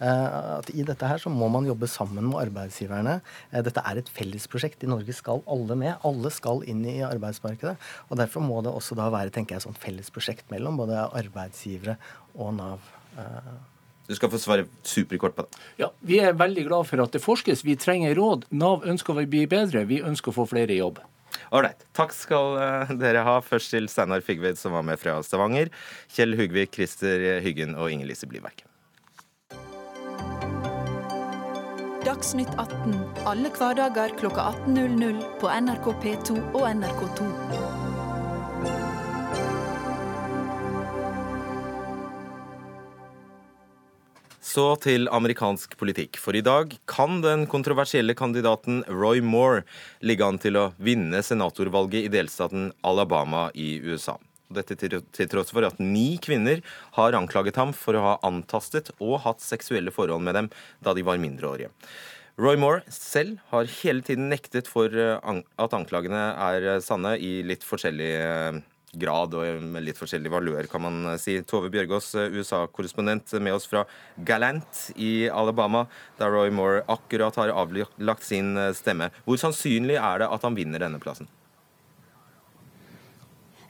[0.00, 3.18] Eh, at I dette her så må man jobbe sammen med arbeidsgiverne.
[3.50, 4.84] Eh, dette er et fellesprosjekt.
[4.84, 5.96] I Norge skal alle med.
[6.08, 7.76] Alle skal inn i arbeidsmarkedet.
[8.08, 11.98] og Derfor må det også da være tenker jeg, sånn fellesprosjekt mellom både arbeidsgivere
[12.36, 12.90] og Nav.
[14.10, 14.12] Eh.
[14.12, 15.62] Du skal få svare superkort på det.
[15.76, 17.64] Ja, Vi er veldig glad for at det forskes.
[17.64, 18.44] Vi trenger råd.
[18.50, 19.86] Nav ønsker å bli bedre.
[19.86, 20.98] Vi ønsker å få flere i jobb.
[21.54, 21.86] Ålreit.
[21.94, 22.58] Takk skal
[22.98, 23.40] dere ha.
[23.40, 25.70] Først til Steinar Figved, som var med fra Stavanger.
[26.10, 28.66] Kjell Hugvik, Christer Hyggen og Inger-Lise Blyverket.
[32.00, 32.94] Dagsnytt 18
[33.28, 37.69] alle hverdager kl 18.00 på NRK P2 og NRK2.
[44.50, 46.18] Så til amerikansk politikk.
[46.18, 49.62] For i dag kan den kontroversielle kandidaten Roy Moore
[50.02, 54.16] ligge an til å vinne senatorvalget i delstaten Alabama i USA.
[54.50, 56.64] Dette til tross for at ni kvinner
[56.96, 60.50] har anklaget ham for å ha antastet og hatt seksuelle forhold med dem
[60.82, 61.70] da de var mindreårige.
[62.40, 65.20] Roy Moore selv har hele tiden nektet for eh,
[65.60, 68.60] at anklagene er eh, sanne, i litt forskjellige eh,
[68.92, 71.38] grad og med litt forskjellig valør, kan man si.
[71.46, 73.84] Tove Bjørgaas, USA-korrespondent med oss fra
[74.26, 75.86] Galant i Alabama,
[76.18, 79.12] der Roy Moore akkurat har avlagt sin stemme.
[79.26, 81.30] Hvor sannsynlig er det at han vinner denne plassen?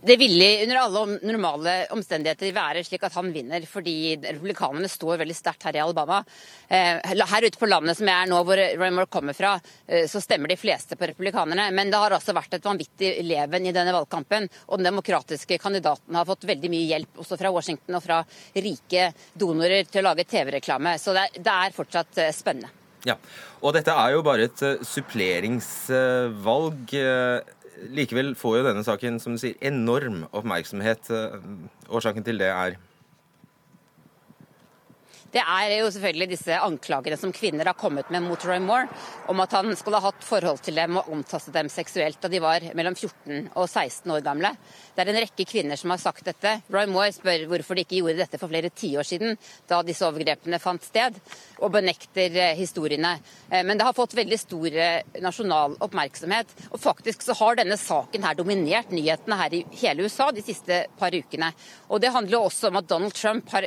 [0.03, 5.37] Det ville under alle normale omstendigheter være slik at han vinner, fordi republikanerne står veldig
[5.37, 6.23] sterkt her i Alabama.
[6.69, 10.07] Eh, her ute på landet som jeg er nå, hvor Roy Moore kommer fra, eh,
[10.09, 11.69] så stemmer de fleste på republikanerne.
[11.77, 14.49] Men det har også vært et vanvittig leven i denne valgkampen.
[14.69, 18.25] Og den demokratiske kandidaten har fått veldig mye hjelp også fra Washington og fra
[18.57, 20.97] rike donorer til å lage TV-reklame.
[20.97, 22.73] Så det det er fortsatt eh, spennende.
[23.05, 23.17] Ja,
[23.65, 26.93] og dette er jo bare et suppleringsvalg.
[27.88, 31.11] Likevel får jo denne saken som du sier, enorm oppmerksomhet.
[31.88, 32.77] Årsaken til det er
[35.31, 38.88] det er jo selvfølgelig disse anklagene som kvinner har kommet med mot Roy Moore,
[39.31, 42.40] om at han skulle ha hatt forhold til dem og omtastet dem seksuelt da de
[42.43, 44.51] var mellom 14 og 16 år gamle.
[44.95, 46.57] Det er en rekke kvinner som har sagt dette.
[46.75, 49.38] Roy Moore spør hvorfor de ikke gjorde dette for flere tiår siden,
[49.71, 51.21] da disse overgrepene fant sted,
[51.61, 53.14] og benekter eh, historiene.
[53.51, 56.57] Eh, men det har fått veldig stor eh, nasjonal oppmerksomhet.
[56.73, 60.83] Og faktisk så har denne saken her dominert nyhetene her i hele USA de siste
[60.99, 61.53] par ukene.
[61.88, 63.66] Og det handler også om at Donald Trump har,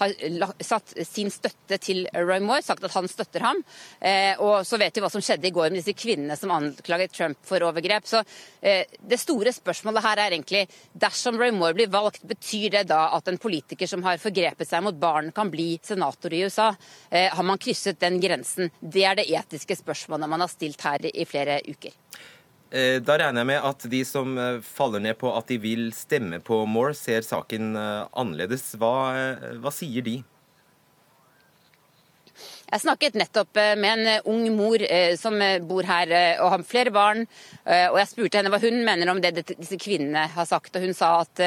[0.00, 0.14] har
[0.64, 3.62] satt sin støtte til Roy Moore, sagt at han støtter ham.
[4.00, 7.14] Eh, og så vet vi hva som skjedde i går med disse kvinnene som anklaget
[7.16, 8.06] Trump for overgrep.
[8.08, 8.22] Så
[8.60, 13.06] eh, det store spørsmålet her er egentlig dersom Roy Moore blir valgt, betyr det da
[13.16, 16.72] at en politiker som har forgrepet seg mot barn, kan bli senator i USA?
[17.10, 18.72] Eh, har man krysset den grensen?
[18.80, 21.94] Det er det etiske spørsmålet man har stilt her i flere uker.
[22.66, 24.32] Da regner jeg med at de som
[24.66, 28.72] faller ned på at de vil stemme på Moore, ser saken annerledes.
[28.82, 28.96] Hva,
[29.62, 30.16] hva sier de?
[32.66, 36.10] Jeg snakket nettopp eh, med en eh, ung mor eh, som bor her
[36.42, 37.22] og har flere barn.
[37.66, 40.76] Og jeg spurte henne hva hun mener om det disse kvinnene har sagt.
[40.78, 41.40] Og hun sa at,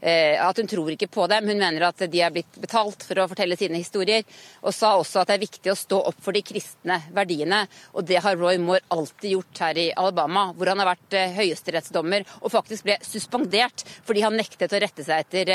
[0.00, 1.50] at hun tror ikke på dem.
[1.50, 4.24] Hun mener at de er blitt betalt for å fortelle sine historier.
[4.64, 7.58] Og sa også at det er viktig å stå opp for de kristne verdiene.
[7.92, 12.24] Og det har Roy Moore alltid gjort her i Alabama, hvor han har vært høyesterettsdommer
[12.40, 15.52] og faktisk ble suspendert fordi han nektet å rette seg etter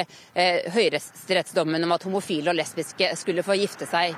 [0.78, 4.14] høyesterettsdommen om at homofile og lesbiske skulle få gifte seg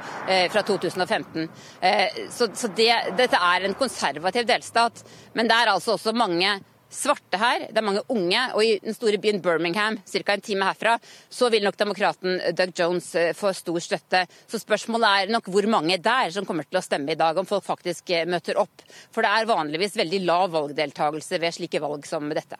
[0.51, 0.92] fra 2000.
[0.93, 1.47] 2015.
[1.81, 5.03] Eh, så, så det, dette er en konservativ delstat.
[5.33, 6.59] Men det er altså også mange
[6.93, 8.41] svarte her, det er mange unge.
[8.53, 10.33] Og i den store byen Birmingham, ca.
[10.33, 10.97] en time herfra,
[11.29, 14.23] så vil nok demokraten Doug Jones eh, få stor støtte.
[14.47, 17.49] Så spørsmålet er nok hvor mange der som kommer til å stemme i dag, om
[17.49, 18.85] folk faktisk eh, møter opp.
[19.13, 22.59] For det er vanligvis veldig lav valgdeltakelse ved slike valg som dette.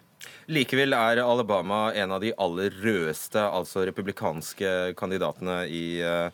[0.52, 6.30] Likevel er Alabama en av de aller rødeste, altså republikanske kandidatene i Eh,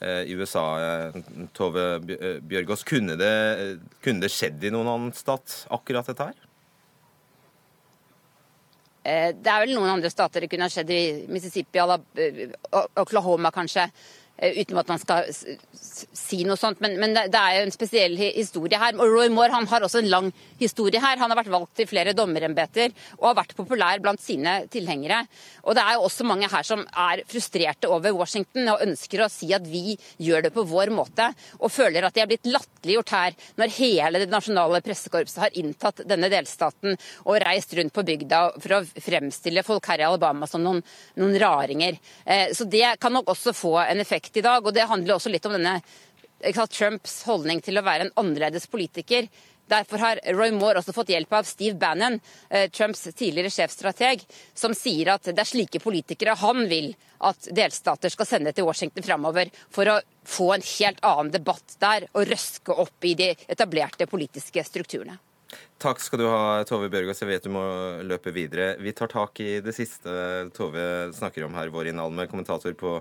[0.00, 1.18] i USA, eh,
[1.56, 1.86] Tove
[2.16, 2.84] eh, Bjørgaas.
[2.88, 3.32] Kunne det,
[4.04, 6.46] kunne det skjedd i noen annen stat, akkurat dette her?
[9.00, 11.80] Det er vel noen andre stater det kunne ha skjedd i Mississippi,
[13.00, 13.86] Oklahoma kanskje.
[14.40, 15.28] Eh, uten at man skal
[16.16, 16.80] si noe sånt.
[16.80, 18.96] Men, men, det er jo en spesiell historie her.
[18.96, 21.20] Og Roy Moore han har også en lang historie her.
[21.20, 25.22] Han har vært valgt til flere dommerembeter og har vært populær blant sine tilhengere.
[25.66, 29.28] Og det er jo også mange her som er frustrerte over Washington og ønsker å
[29.32, 31.26] si at vi gjør det på vår måte,
[31.60, 36.02] og føler at de er blitt latterliggjort her når hele det nasjonale pressekorpset har inntatt
[36.08, 40.64] denne delstaten og reist rundt på bygda for å fremstille folk her i Alabama som
[40.64, 40.80] noen,
[41.20, 42.00] noen raringer.
[42.24, 44.66] Eh, så det kan nok også få en effekt i dag.
[44.66, 45.80] og Det handler også litt om denne
[46.70, 49.28] Trumps holdning til å være en annerledes politiker.
[49.70, 52.18] Derfor har Roy Moore også fått hjelp av Steve Bannon,
[52.50, 56.90] eh, Trumps tidligere sjefstrateg, som sier at det er slike politikere han vil
[57.20, 62.08] at delstater skal sende til Washington framover, for å få en helt annen debatt der
[62.12, 65.20] og røske opp i de etablerte politiske strukturene.
[65.80, 67.22] Takk skal du ha, Tove Bjørgaas.
[67.22, 67.64] Jeg vet du må
[68.04, 68.74] løpe videre.
[68.84, 70.12] Vi tar tak i det siste
[70.56, 70.84] Tove
[71.16, 72.98] snakker om her, Vårin Alme, kommentator på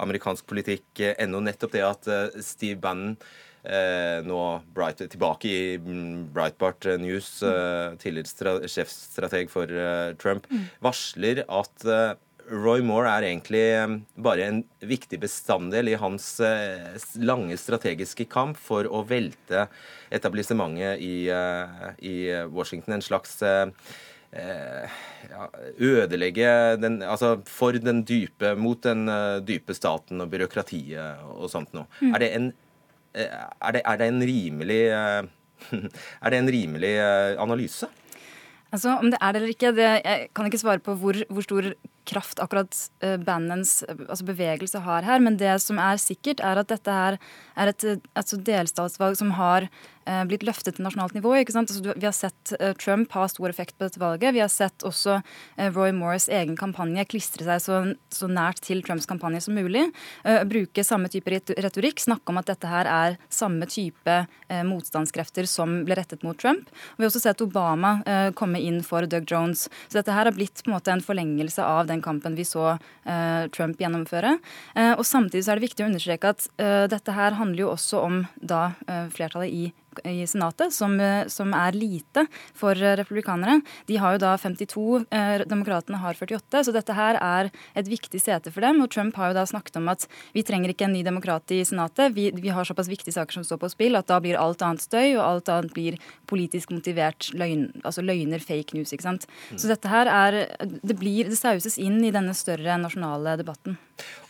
[0.00, 1.42] amerikansk politikk ennå.
[1.42, 3.16] Nettopp det at eh, Steve Bannon
[3.64, 4.40] eh, nå
[4.76, 10.66] bright, tilbake i mm, Breitbart News, eh, tidligere sjefstrateg for eh, Trump, mm.
[10.86, 12.12] varsler at eh,
[12.50, 18.58] Roy Moore er egentlig eh, bare en viktig bestanddel i hans eh, lange strategiske kamp
[18.58, 19.68] for å velte
[20.10, 22.16] etablissementet i, eh, i
[22.50, 22.98] Washington.
[22.98, 23.38] En slags
[24.30, 25.46] ja,
[25.82, 29.10] ødelegge den, altså for den dype, mot den
[29.42, 31.90] dype staten og byråkratiet og sånt noe.
[31.98, 32.12] Mm.
[32.14, 32.46] Er, det en,
[33.18, 34.78] er, det, er det en rimelig
[36.22, 36.94] er det en rimelig
[37.42, 37.90] analyse?
[38.70, 41.42] Altså, Om det er det eller ikke, det, jeg kan ikke svare på hvor, hvor
[41.42, 41.72] stor
[42.10, 45.22] kraft akkurat uh, bandens altså bevegelse har her.
[45.22, 47.20] Men det som er sikkert, er at dette her
[47.60, 47.86] er et
[48.18, 51.36] altså delstatsvalg som har uh, blitt løftet til nasjonalt nivå.
[51.40, 51.72] ikke sant?
[51.72, 54.34] Altså, vi har sett Trump ha stor effekt på dette valget.
[54.36, 55.20] Vi har sett også
[55.74, 57.80] Roy Moores egen kampanje klistre seg så,
[58.12, 59.86] så, nært til Trumps kampanje som mulig.
[60.48, 64.16] bruke samme type retorikk, snakke om at dette her er samme type
[64.66, 66.68] motstandskrefter som ble rettet mot Trump.
[66.68, 67.96] Og vi har også sett Obama
[68.38, 69.68] komme inn for Doug Jones.
[69.88, 72.74] Så dette her har blitt på en måte en forlengelse av den kampen vi så
[72.74, 74.36] eh, Trump gjennomføre.
[74.74, 77.72] Eh, og Samtidig så er det viktig å understreke at eh, dette her handler jo
[77.74, 78.70] også om da
[79.12, 79.64] flertallet i
[80.04, 80.96] i Senatet, som,
[81.28, 82.26] som, er lite
[82.56, 83.60] for republikanere.
[83.88, 88.20] De har jo da 52, eh, demokratene har 48, så dette her er et viktig
[88.22, 88.80] sete for dem.
[88.84, 91.62] Og Trump har jo da snakket om at vi trenger ikke en ny demokrat i
[91.66, 94.62] Senatet, vi, vi har såpass viktige saker som står på spill at da blir alt
[94.66, 95.98] annet støy, og alt annet blir
[96.30, 98.94] politisk motivert løgn, altså løgner, fake news.
[98.94, 99.28] ikke sant.
[99.56, 103.78] Så dette her er Det blir, det sauses inn i denne større nasjonale debatten.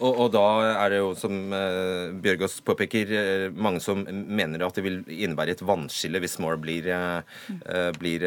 [0.00, 4.78] Og, og, da er det jo, som uh, Bjørgaas påpeker, uh, mange som mener at
[4.78, 8.24] det vil innebære et vannskille hvis Moore blir, uh, blir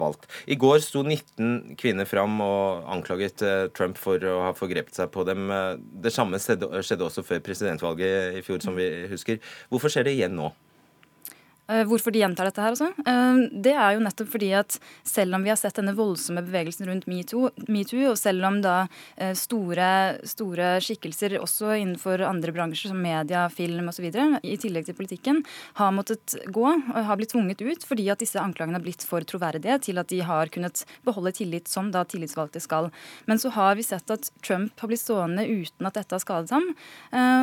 [0.00, 0.28] valgt.
[0.50, 3.42] I går sto 19 kvinner fram og anklaget
[3.76, 5.48] Trump for å ha forgrepet seg på dem.
[6.02, 9.42] Det samme skjedde, skjedde også før presidentvalget i fjor, som vi husker.
[9.70, 10.50] Hvorfor skjer det igjen nå?
[11.64, 12.74] Eh, hvorfor de gjentar dette her?
[13.08, 16.90] Eh, det er jo nettopp fordi at selv om vi har sett denne voldsomme bevegelsen
[16.90, 22.92] rundt metoo, Me og selv om da eh, store, store, skikkelser også innenfor andre bransjer
[22.92, 24.10] som media, film osv.,
[24.44, 25.40] i tillegg til politikken,
[25.80, 29.24] har måttet gå, og har blitt tvunget ut fordi at disse anklagene har blitt for
[29.24, 32.90] troverdige til at de har kunnet beholde tillit som da tillitsvalgte skal.
[33.24, 36.52] Men så har vi sett at Trump har blitt stående uten at dette har skadet
[36.52, 36.66] ham,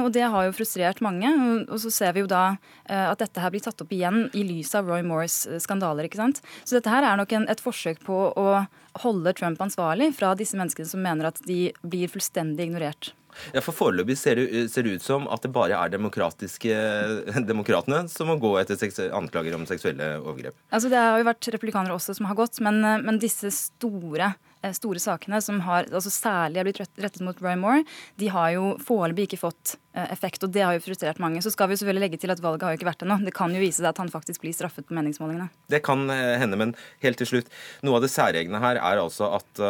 [0.05, 1.29] og det har jo frustrert mange.
[1.71, 2.43] Og så ser vi jo da
[2.85, 6.05] at dette her blir tatt opp igjen igjen i lys av Roy Moores eh, skandaler.
[6.05, 6.41] ikke sant?
[6.63, 8.65] Så dette her er nok en, et forsøk på å
[9.01, 13.13] holde Trump ansvarlig fra disse menneskene som mener at de blir fullstendig ignorert.
[13.55, 16.75] Ja, for Foreløpig ser, ser, det ut som at det bare er demokratiske
[17.51, 18.75] demokratene som må gå etter
[19.15, 20.57] anklager om seksuelle overgrep.
[20.69, 24.33] Altså Det har jo vært republikanere også som har gått, men, eh, men disse store
[24.33, 27.85] Eh, store sakene, som har, altså særlig har blitt rettet mot Roy Moore,
[28.21, 30.43] de har jo foreløpig ikke fått eh, effekt.
[30.45, 31.41] og Det har jo frustrert mange.
[31.41, 33.19] Så skal vi selvfølgelig legge til at valget har jo ikke vært ennå.
[33.25, 35.49] Det kan jo vise seg at han faktisk blir straffet på meningsmålingene.
[35.71, 37.53] Det kan eh, hende, men helt til slutt.
[37.85, 39.65] Noe av det særegne her er altså at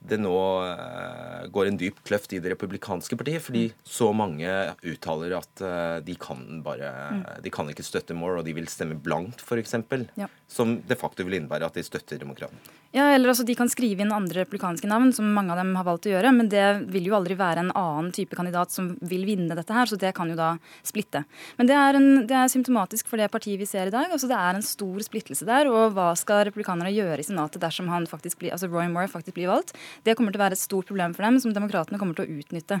[0.00, 3.78] det nå uh, går en dyp kløft i det republikanske partiet, fordi mm.
[3.84, 4.48] så mange
[4.80, 7.22] uttaler at uh, de kan bare mm.
[7.44, 9.76] De kan ikke støtte Moore, og de vil stemme blankt, f.eks.
[10.18, 10.28] Ja.
[10.50, 12.60] Som de facto vil innebære at de støtter demokratene.
[12.90, 15.86] Ja, eller altså De kan skrive inn andre republikanske navn, som mange av dem har
[15.86, 19.22] valgt å gjøre, men det vil jo aldri være en annen type kandidat som vil
[19.28, 21.22] vinne dette her, så det kan jo da splitte.
[21.60, 24.10] Men det er, en, det er symptomatisk for det partiet vi ser i dag.
[24.10, 25.70] altså Det er en stor splittelse der.
[25.70, 29.38] Og hva skal republikanerne gjøre i Senatet dersom han faktisk blir, altså Roy Moore faktisk
[29.38, 29.76] blir valgt?
[30.06, 32.40] Det kommer til å være et stort problem for dem, som demokratene kommer til å
[32.40, 32.80] utnytte.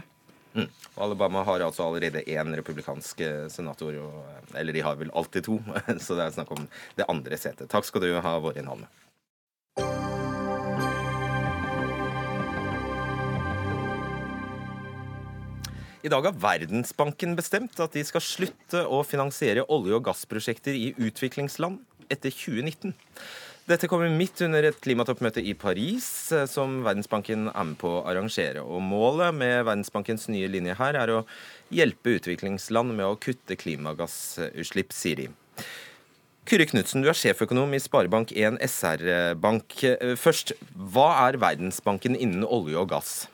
[0.54, 0.66] Mm.
[0.98, 3.22] Alabama har altså allerede én republikansk
[3.54, 5.60] senator, og, eller de har vel alltid to,
[6.04, 6.66] så det er snakk om
[6.98, 7.70] det andre setet.
[7.70, 8.90] Takk skal du ha, Vårin Halme.
[16.00, 20.94] I dag har Verdensbanken bestemt at de skal slutte å finansiere olje- og gassprosjekter i
[20.96, 21.76] utviklingsland
[22.08, 22.94] etter 2019.
[23.70, 28.02] Dette kommer midt under et klimatoppmøte i Paris, eh, som Verdensbanken er med på å
[28.08, 28.64] arrangere.
[28.64, 31.20] Og Målet med Verdensbankens nye linje her er å
[31.70, 35.28] hjelpe utviklingsland med å kutte klimagassutslipp, sier de.
[36.50, 39.84] Kyrre Knutsen, du er sjeføkonom i Sparebank1 SR-Bank.
[39.86, 43.28] Eh, først, hva er Verdensbanken innen olje og gass?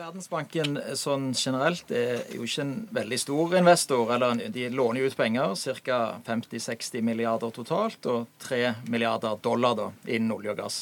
[0.00, 4.12] Verdensbanken sånn generelt er jo ikke en veldig stor investor.
[4.14, 5.52] eller De låner jo ut penger,
[5.84, 5.98] ca.
[6.24, 10.78] 50-60 milliarder totalt, og 3 milliarder dollar da, innen olje og gass.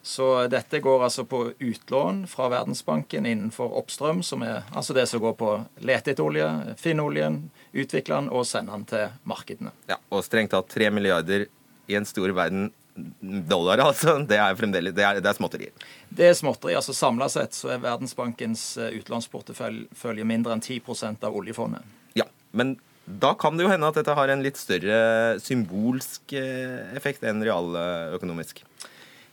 [0.00, 5.20] Så dette går altså på utlån fra Verdensbanken innenfor oppstrøm, som er altså det som
[5.20, 5.50] går på
[5.84, 6.48] lete etter olje,
[6.80, 9.74] finne oljen, utvikle den og sende den til markedene.
[9.92, 11.50] Ja, Og strengt tatt 3 milliarder
[11.84, 14.18] i en stor verden dollar, altså.
[14.28, 15.86] Det er fremdeles det er, det er småtterier.
[16.08, 16.76] Det er småtteri.
[16.78, 21.82] altså Samla sett så er Verdensbankens eh, utlånsportefølje mindre enn 10% av oljefondet.
[22.14, 26.94] Ja, men da kan det jo hende at dette har en litt større symbolsk eh,
[26.96, 28.64] effekt enn realøkonomisk.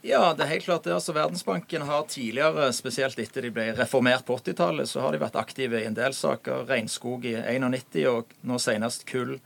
[0.02, 0.96] Ja, det er helt klart det.
[0.96, 5.38] Altså, Verdensbanken har tidligere, spesielt etter de ble reformert på 80-tallet, så har de vært
[5.38, 6.66] aktive i en del saker.
[6.70, 9.38] Regnskog i 91 og nå senest kull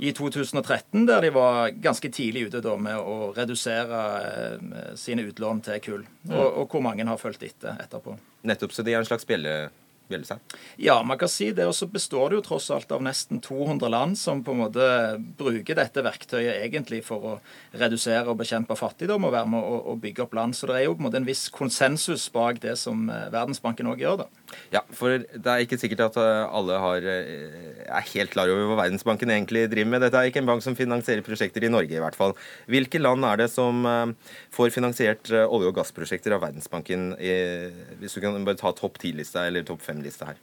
[0.00, 5.60] i 2013, der de var ganske tidlig ute da med å redusere eh, sine utlån
[5.66, 6.06] til kull.
[6.30, 8.16] Og, og, hvor mange har fulgt etter etterpå.
[8.48, 9.68] Nettopp, så de er en slags bjelle
[10.10, 10.56] ville seg?
[10.80, 11.66] Ja, man kan si det.
[11.68, 14.86] Og så består det jo tross alt av nesten 200 land som på en måte
[15.38, 17.34] bruker dette verktøyet egentlig for å
[17.80, 20.56] redusere og bekjempe fattigdom og være med å, å bygge opp land.
[20.56, 23.92] Så det er jo på en måte en viss konsensus bak det som eh, Verdensbanken
[23.92, 24.24] òg gjør.
[24.24, 24.39] da.
[24.70, 28.70] Ja, for det er ikke sikkert at eh, alle har, eh, er helt klar over
[28.70, 30.04] hva Verdensbanken egentlig driver med.
[30.04, 32.36] Dette er ikke en bank som finansierer prosjekter i Norge, i hvert fall.
[32.70, 33.82] Hvilke land er det som
[34.54, 37.12] får finansiert olje- og gassprosjekter av Verdensbanken?
[38.00, 40.40] Hvis du kan bare ta topp ti-lista eller topp fem-lista her?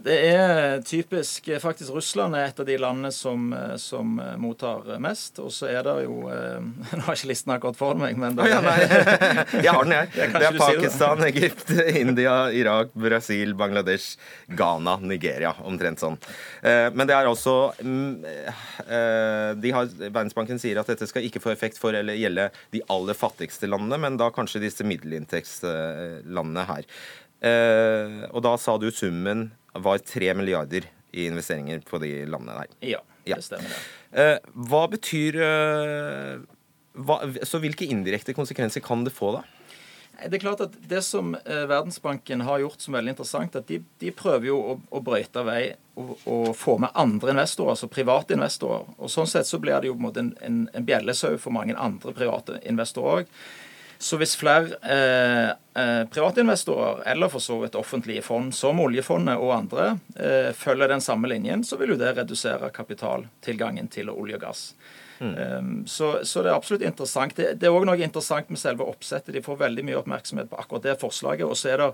[0.00, 5.36] Det er typisk faktisk Russland er et av de landene som, som mottar mest.
[5.42, 6.30] Og så er det jo
[6.96, 8.60] Nå har ikke listen akkurat for meg, men det, oh, ja,
[9.52, 10.32] Jeg har den, jeg.
[10.32, 11.30] Det er Pakistan, si det.
[11.34, 14.16] Egypt, India, Irak, Brasil, Bangladesh,
[14.48, 15.52] Ghana, Nigeria.
[15.68, 16.16] Omtrent sånn.
[16.62, 21.94] Men det er også de har, Verdensbanken sier at dette skal ikke få effekt for
[21.96, 26.88] eller gjelde de aller fattigste landene, men da kanskje disse middelinntektslandene her.
[27.42, 32.76] Eh, og da sa du summen var 3 milliarder i investeringer på de landene der.
[32.94, 33.80] Ja, det stemmer.
[34.12, 34.36] Eh,
[34.68, 36.42] hva betyr eh,
[36.92, 37.16] hva,
[37.48, 39.44] Så hvilke indirekte konsekvenser kan det få, da?
[40.28, 44.12] Det er klart at det som Verdensbanken har gjort som veldig interessant, at de, de
[44.14, 45.62] prøver jo å, å brøyte vei
[45.96, 48.86] og, og, få med andre investorer, altså private investorer.
[48.98, 51.56] Og Sånn sett så blir det jo på en måte en, en, en bjellesau for
[51.56, 53.34] mange andre private investorer òg.
[54.02, 59.52] Så hvis flere eh, eh, privatinvestorer, eller for så vidt offentlige fond, som oljefondet og
[59.54, 64.42] andre, eh, følger den samme linjen, så vil jo det redusere kapitaltilgangen til olje og
[64.42, 64.64] gass.
[65.22, 65.34] Mm.
[65.38, 67.36] Um, så, så, det er absolutt interessant.
[67.38, 69.30] Det, det er òg noe interessant med selve oppsettet.
[69.36, 71.46] De får veldig mye oppmerksomhet på akkurat det forslaget.
[71.46, 71.90] Og så er det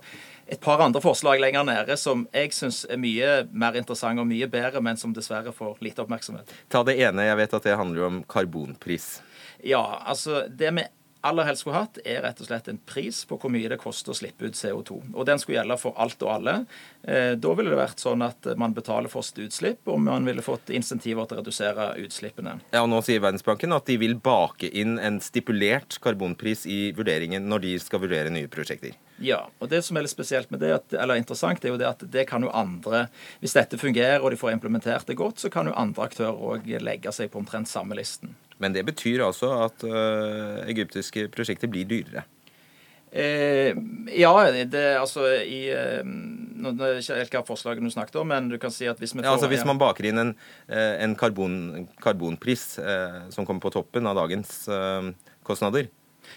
[0.57, 4.49] et par andre forslag lenger nede som jeg syns er mye mer interessante og mye
[4.49, 6.57] bedre, men som dessverre får lite oppmerksomhet.
[6.73, 7.29] Ta det ene.
[7.29, 9.19] Jeg vet at det handler om karbonpris.
[9.67, 13.39] Ja, altså det med aller helst skulle hatt, er rett og slett en pris på
[13.41, 14.99] hvor mye det koster å slippe ut CO2.
[15.15, 16.55] Og Den skulle gjelde for alt og alle.
[17.03, 20.71] Eh, da ville det vært sånn at man betaler for utslipp, og man ville fått
[20.75, 22.59] insentiver til å redusere utslippene.
[22.73, 27.49] Ja, og Nå sier Verdensbanken at de vil bake inn en stipulert karbonpris i vurderingen
[27.51, 28.97] når de skal vurdere nye prosjekter.
[29.19, 32.05] Ja, og det som er litt spesielt med det, eller interessant, er jo det at
[32.07, 33.09] det kan jo andre
[33.43, 36.69] Hvis dette fungerer og de får implementert det godt, så kan jo andre aktører òg
[36.83, 38.37] legge seg på omtrent samme listen.
[38.63, 42.25] Men det betyr altså at uh, egyptiske prosjekter blir dyrere?
[43.09, 43.73] Eh,
[44.21, 44.33] ja,
[44.69, 48.59] det altså i uh, Nå er ikke helt hva forslaget du snakket om, men du
[48.61, 50.33] kan si at hvis vi får ja, altså Hvis man baker inn en,
[50.69, 54.67] en karbon, karbonpris eh, som kommer på toppen av dagens
[55.47, 55.89] kostnader,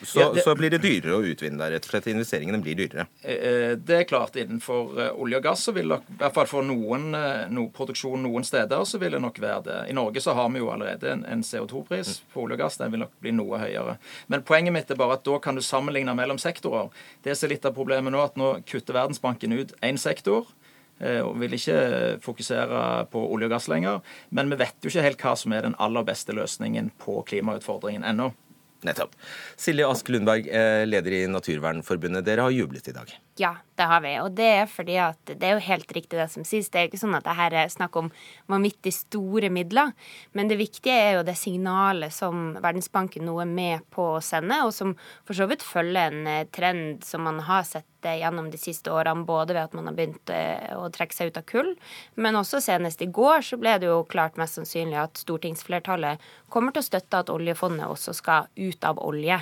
[0.03, 2.07] så, ja, det, så, blir det dyrere å utvinne der, rett og slett.
[2.11, 3.05] Investeringene blir dyrere.
[3.21, 4.37] Eh, eh, det er klart.
[4.39, 7.11] Innenfor eh, olje og gass så vil det, i hvert fall for noen
[7.53, 9.79] no, produksjon noen steder, så vil det nok være det.
[9.91, 12.31] I Norge så har vi jo allerede en, en CO2-pris mm.
[12.33, 12.79] på olje og gass.
[12.81, 13.97] Den vil nok bli noe høyere.
[14.31, 16.89] Men poenget mitt er bare at da kan du sammenligne mellom sektorer.
[17.23, 20.49] Det er litt av problemet nå at nå kutter Verdensbanken ut én sektor
[21.01, 24.03] og vil ikke fokusere på olje og gass lenger.
[24.29, 28.05] Men vi vet jo ikke helt hva som er den aller beste løsningen på klimautfordringen
[28.05, 28.27] ennå.
[28.87, 29.15] Nettopp.
[29.59, 32.25] Silje Ask Lundberg, eh, leder i Naturvernforbundet.
[32.25, 33.13] Dere har jublet i dag.
[33.41, 34.09] Ja, det har vi.
[34.21, 36.67] Og det er fordi at det er jo helt riktig det som sies.
[36.69, 38.11] Det er jo ikke sånn at det her er snakk om
[38.51, 39.95] vanvittig store midler.
[40.37, 44.59] Men det viktige er jo det signalet som Verdensbanken nå er med på å sende,
[44.67, 44.93] og som
[45.25, 48.93] for så vidt følger en eh, trend som man har sett eh, gjennom de siste
[48.93, 51.73] årene, både ved at man har begynt eh, å trekke seg ut av kull,
[52.21, 56.21] men også senest i går så ble det jo klart mest sannsynlig at stortingsflertallet
[56.53, 59.41] kommer til å støtte at oljefondet også skal ut av olje.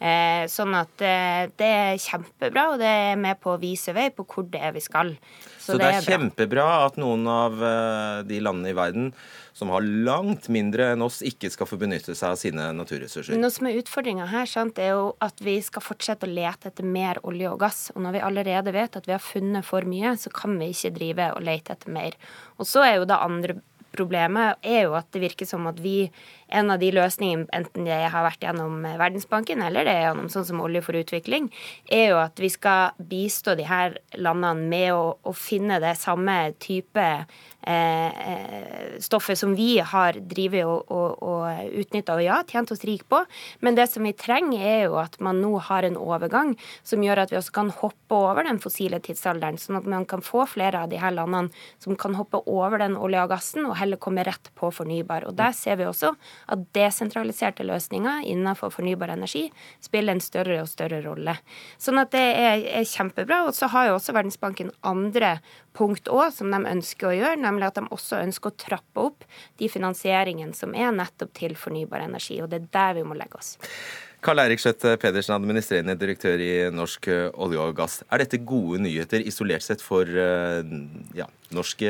[0.00, 4.06] Eh, sånn at eh, det er kjempebra, og det er med på å vise vei
[4.14, 5.12] på hvor det er vi skal.
[5.58, 9.10] Så, Så det, det, er, kjempebra at noen av eh, de landene i verden
[9.52, 13.36] som har langt mindre enn oss, ikke skal få benytte seg av sine naturressurser.
[13.36, 16.86] Noe som er utfordringa her, sant, er jo at vi skal fortsette å lete etter
[16.88, 17.82] mer olje og gass.
[17.92, 20.94] Og når vi allerede vet at vi har funnet for mye, så kan vi ikke
[20.96, 22.16] drive og lete etter mer.
[22.56, 23.60] Og så er jo det andre
[23.94, 26.10] problemet er jo at det virker som at vi
[26.50, 30.46] en av de løsningene, enten det har vært gjennom Verdensbanken eller det er gjennom sånn
[30.48, 31.48] som Olje for utvikling,
[31.86, 36.36] er jo at vi skal bistå de her landene med å, å finne det samme
[36.62, 42.82] type eh, eh stoffet som vi har drevet og, og, og og ja, tjent oss
[42.84, 43.22] rik på.
[43.64, 46.52] Men det som vi trenger, er jo at man nå har en overgang
[46.86, 50.24] som gjør at vi også kan hoppe over den fossile tidsalderen, sånn at man kan
[50.24, 53.78] få flere av de her landene som kan hoppe over den olje og gassen og
[53.80, 55.26] heller komme rett på fornybar.
[55.28, 56.12] Og der ser vi også
[56.52, 59.46] at desentraliserte løsninger innenfor fornybar energi
[59.82, 61.36] spiller en større og større rolle.
[61.80, 63.42] Sånn at det er, er kjempebra.
[63.48, 65.38] Og så har jo også Verdensbanken andre
[65.76, 69.26] punkt òg som de ønsker å gjøre, nemlig at de også ønsker å trappe opp
[69.60, 72.40] de finansieringene som er nettopp til fornybar energi.
[72.42, 73.56] Og det er der vi må legge oss.
[74.20, 78.00] Karl Eirik Skjøtt Pedersen, administrerende direktør i Norsk olje og gass.
[78.12, 80.60] Er dette gode nyheter isolert sett for eh,
[81.16, 81.84] ja, norsk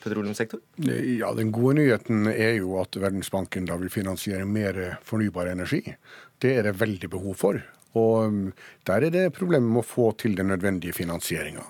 [0.00, 0.62] petroleumssektor?
[0.88, 5.82] Ja, Den gode nyheten er jo at Verdensbanken da vil finansiere mer fornybar energi.
[6.40, 7.60] Det er det veldig behov for.
[7.94, 8.40] Og um,
[8.88, 11.62] der er det problemet med å få til den nødvendige finansieringa.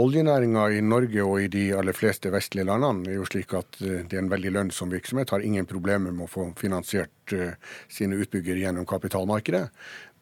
[0.00, 4.04] Oljenæringa i Norge og i de aller fleste vestlige landene er jo slik at eh,
[4.08, 5.32] det er en veldig lønnsom virksomhet.
[5.34, 7.50] Har ingen problemer med å få finansiert uh,
[7.90, 9.66] sine utbyggere gjennom kapitalmarkedet.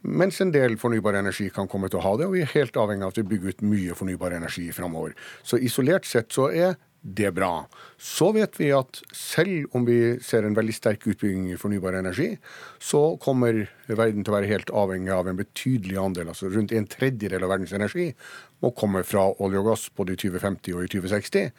[0.09, 2.79] Mens en del fornybar energi kan komme til å ha det, og vi er helt
[2.79, 5.15] avhengig av at vi bygger ut mye fornybar energi framover.
[5.47, 7.53] Så isolert sett så er det er bra.
[7.97, 12.33] Så vet vi at selv om vi ser en veldig sterk utbygging i fornybar energi,
[12.83, 16.89] så kommer verden til å være helt avhengig av en betydelig andel, altså rundt en
[16.91, 18.11] tredjedel av verdens energi,
[18.63, 21.51] må komme fra olje og gass både i 2050 og i 2060.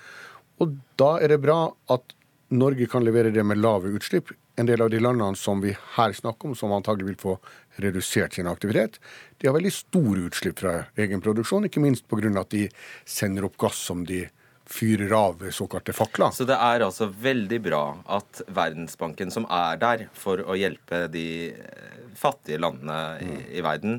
[0.59, 1.61] Og da er det bra
[1.93, 2.15] at
[2.49, 4.31] Norge kan levere det med lave utslipp.
[4.57, 7.35] En del av de landene som vi her snakker om, som antagelig vil få
[7.79, 8.97] redusert sin aktivitet,
[9.37, 12.33] de har veldig store utslipp fra egen produksjon, ikke minst pga.
[12.41, 12.67] at de
[13.05, 14.25] sender opp gass som de
[14.69, 16.31] fyrer av såkalte fakler.
[16.35, 17.83] Så det er altså veldig bra
[18.19, 23.41] at Verdensbanken, som er der for å hjelpe de eh, fattige landene i, mm.
[23.57, 23.97] i verden,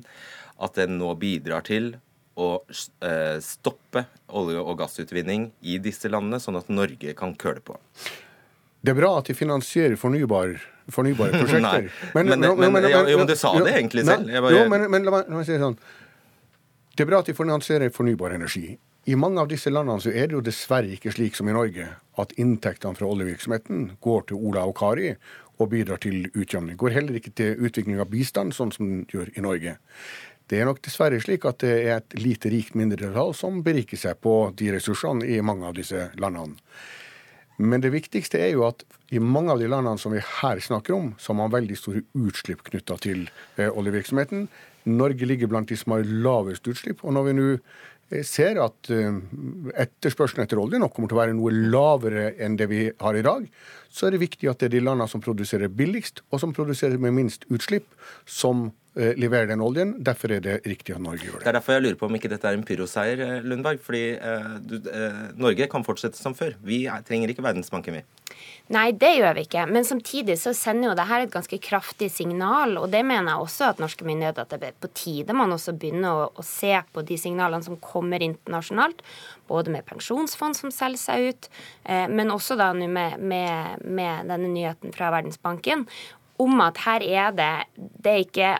[0.61, 1.97] at den nå bidrar til
[2.41, 2.51] å
[3.05, 4.05] eh, stoppe
[4.39, 7.77] olje- og gassutvinning i disse landene, sånn at Norge kan køle på.
[8.81, 10.55] Det er bra at de finansierer fornybar,
[10.95, 11.91] fornybare prosjekter.
[12.15, 14.31] men, men, men, men, jo, men du sa det egentlig selv.
[14.31, 14.55] Bare...
[14.55, 15.77] Jo, men, la meg si det sånn.
[16.95, 18.79] Det er bra at de finansierer fornybar energi.
[19.09, 21.87] I mange av disse landene så er det jo dessverre ikke slik som i Norge,
[22.21, 25.15] at inntektene fra oljevirksomheten går til Ola og Kari
[25.61, 26.77] og bidrar til utjevning.
[26.81, 29.77] Går heller ikke til utvikling av bistand, sånn som den gjør i Norge.
[30.51, 34.19] Det er nok dessverre slik at det er et lite rikt mindretall som beriker seg
[34.21, 36.59] på de ressursene i mange av disse landene.
[37.61, 38.83] Men det viktigste er jo at
[39.13, 42.03] i mange av de landene som vi her snakker om, så har man veldig store
[42.17, 43.27] utslipp knytta til
[43.61, 44.47] eh, oljevirksomheten.
[44.89, 47.05] Norge ligger blant de som har lavest utslipp.
[47.05, 47.49] Og når vi nå
[48.27, 49.21] ser at eh,
[49.85, 53.25] etterspørselen etter olje nok kommer til å være noe lavere enn det vi har i
[53.27, 53.47] dag,
[53.91, 56.99] så er det viktig at det er de landene som produserer billigst, og som produserer
[57.03, 57.87] med minst utslipp,
[58.27, 58.71] som
[59.19, 59.95] leverer den oljen.
[60.05, 61.45] Derfor er det riktig at Norge gjør det.
[61.45, 63.83] Det er derfor jeg lurer på om ikke dette er en pyroseier, eh, Lundberg.
[63.85, 66.57] Fordi eh, du, eh, Norge kan fortsette som før.
[66.67, 68.05] Vi er, trenger ikke Verdensbanken, vi.
[68.71, 69.65] Nei, det gjør vi ikke.
[69.71, 72.77] Men samtidig så sender jo det her et ganske kraftig signal.
[72.79, 75.75] Og det mener jeg også at norske myndigheter at det er på tide man også
[75.75, 79.03] begynner å, å se på de signalene som kommer internasjonalt.
[79.51, 81.51] Både med pensjonsfond som selger seg ut,
[81.85, 85.89] eh, men også da nå med, med, med denne nyheten fra Verdensbanken
[86.41, 88.51] om at her er det Det er ikke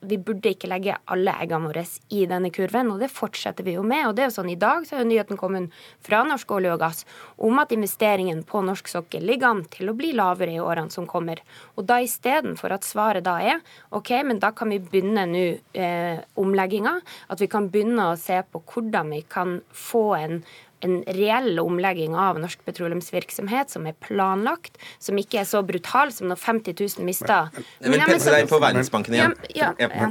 [0.00, 1.82] vi burde ikke legge alle eggene våre
[2.14, 4.06] i denne kurven, og det fortsetter vi jo med.
[4.06, 5.74] Og det er jo sånn I dag så er jo nyheten kommet
[6.04, 7.04] fra Norsk olje og gass
[7.42, 11.08] om at investeringen på norsk sokkel ligger an til å bli lavere i årene som
[11.10, 11.42] kommer.
[11.76, 13.62] Og da istedenfor at svaret da er
[13.96, 15.44] OK, men da kan vi begynne nå
[15.74, 16.94] eh, omlegginga,
[17.28, 20.42] at vi kan begynne å se på hvordan vi kan få en
[20.86, 26.30] en reell omlegging av norsk petroleumsvirksomhet som er planlagt, som ikke er så brutal som
[26.30, 29.36] når 50 000 mista Jeg vil pense deg på Verdensbanken igjen.
[29.56, 30.10] Ja, ja, ja.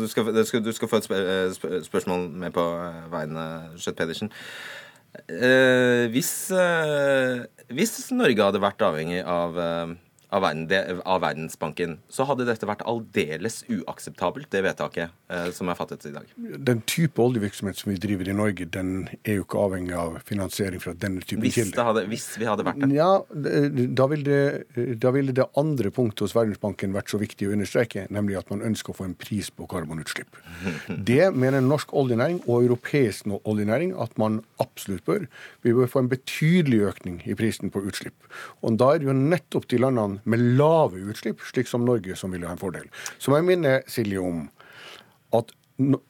[0.00, 0.32] Du, skal,
[0.64, 2.64] du, skal, få et spørsmål med på
[3.12, 3.48] vegne
[3.80, 4.32] Skjøtt Pedersen.
[5.28, 7.42] Eh, hvis, eh,
[7.76, 9.92] hvis Norge hadde vært avhengig av eh,
[10.32, 15.76] av, verden, av, Verdensbanken, så hadde dette vært aldeles uakseptabelt, det vedtaket eh, som er
[15.78, 16.30] fattet i dag.
[16.36, 20.82] Den type oljevirksomhet som vi driver i Norge, den er jo ikke avhengig av finansiering
[20.82, 22.00] fra denne typen hvis kilder.
[22.10, 22.94] Hvis vi hadde vært der?
[22.96, 27.56] Ja, da ville, det, da ville det andre punktet hos Verdensbanken vært så viktig å
[27.56, 30.40] understreke, nemlig at man ønsker å få en pris på karbonutslipp.
[31.12, 35.26] Det mener norsk oljenæring og europeisk oljenæring at man absolutt bør.
[35.62, 38.16] Vi bør få en betydelig økning i prisen på utslipp.
[38.62, 42.34] Og da er det jo nettopp de landene med lave utslipp, slik som Norge, som
[42.34, 42.88] vil ha en fordel.
[43.18, 44.46] Så må jeg minne Silje om
[45.36, 45.52] at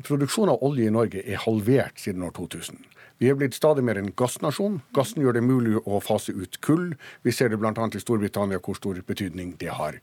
[0.05, 2.81] produksjonen av olje i Norge er halvert siden år 2000.
[3.23, 4.81] Vi er blitt stadig mer en gassnasjon.
[4.97, 6.89] Gassen gjør det mulig å fase ut kull.
[7.23, 7.71] Vi ser det bl.a.
[7.71, 10.01] i Storbritannia hvor stor betydning det har.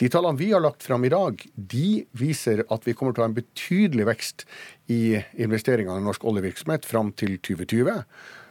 [0.00, 3.26] De tallene vi har lagt fram i dag, de viser at vi kommer til å
[3.26, 4.46] ha en betydelig vekst
[4.92, 8.02] i investeringene i norsk oljevirksomhet fram til 2020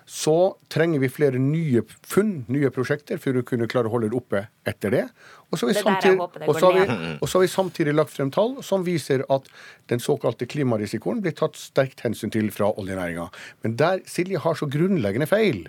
[0.05, 4.17] så trenger vi flere nye funn, nye prosjekter, for å kunne klare å holde det
[4.19, 5.03] oppe etter det.
[5.49, 6.83] Og så, samtidig, og, så vi,
[7.17, 9.49] og så har vi samtidig lagt frem tall som viser at
[9.89, 13.31] den såkalte klimarisikoen blir tatt sterkt hensyn til fra oljenæringa.
[13.65, 15.65] Men der Silje har så grunnleggende feil,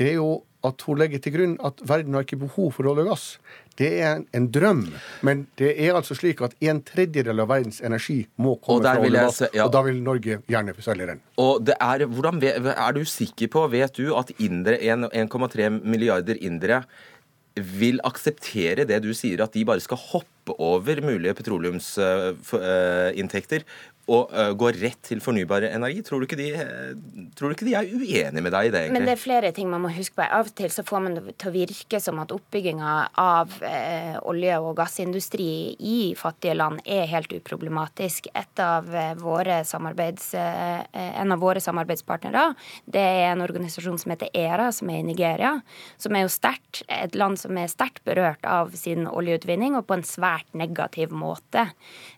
[0.00, 3.04] det er jo at hun legger til grunn at verden har ikke behov for olje
[3.04, 3.26] og gass.
[3.78, 4.82] Det er en, en, drøm,
[5.26, 9.10] men det er altså slik at en tredjedel av verdens energi må komme fra olje
[9.10, 9.64] og gass, ja.
[9.64, 11.22] og da vil Norge gjerne selge den.
[11.40, 16.82] Og det er, hvordan, er du sikker på, vet du, at 1,3 milliarder indere
[17.56, 23.60] vil akseptere det du sier, at de bare skal hoppe over mulige petroleumsinntekter
[24.10, 26.02] og uh, gå rett til fornybar energi.
[26.06, 26.50] Tror du, ikke de,
[27.38, 28.84] tror du ikke de er uenige med deg i det?
[28.86, 28.98] egentlig?
[28.98, 30.26] Men det er flere ting man må huske på.
[30.26, 34.16] Av og til så får man det til å virke som at oppbygginga av uh,
[34.28, 38.28] olje- og gassindustri i fattige land er helt uproblematisk.
[38.34, 42.52] Et av eh, våre samarbeids, eh, en av våre samarbeidspartnere
[42.84, 45.52] det er en organisasjon som heter ERA, som er i Nigeria.
[46.00, 49.98] Som er jo sterkt, et land som er sterkt berørt av sin oljeutvinning, og på
[49.98, 51.68] en svært negativ måte.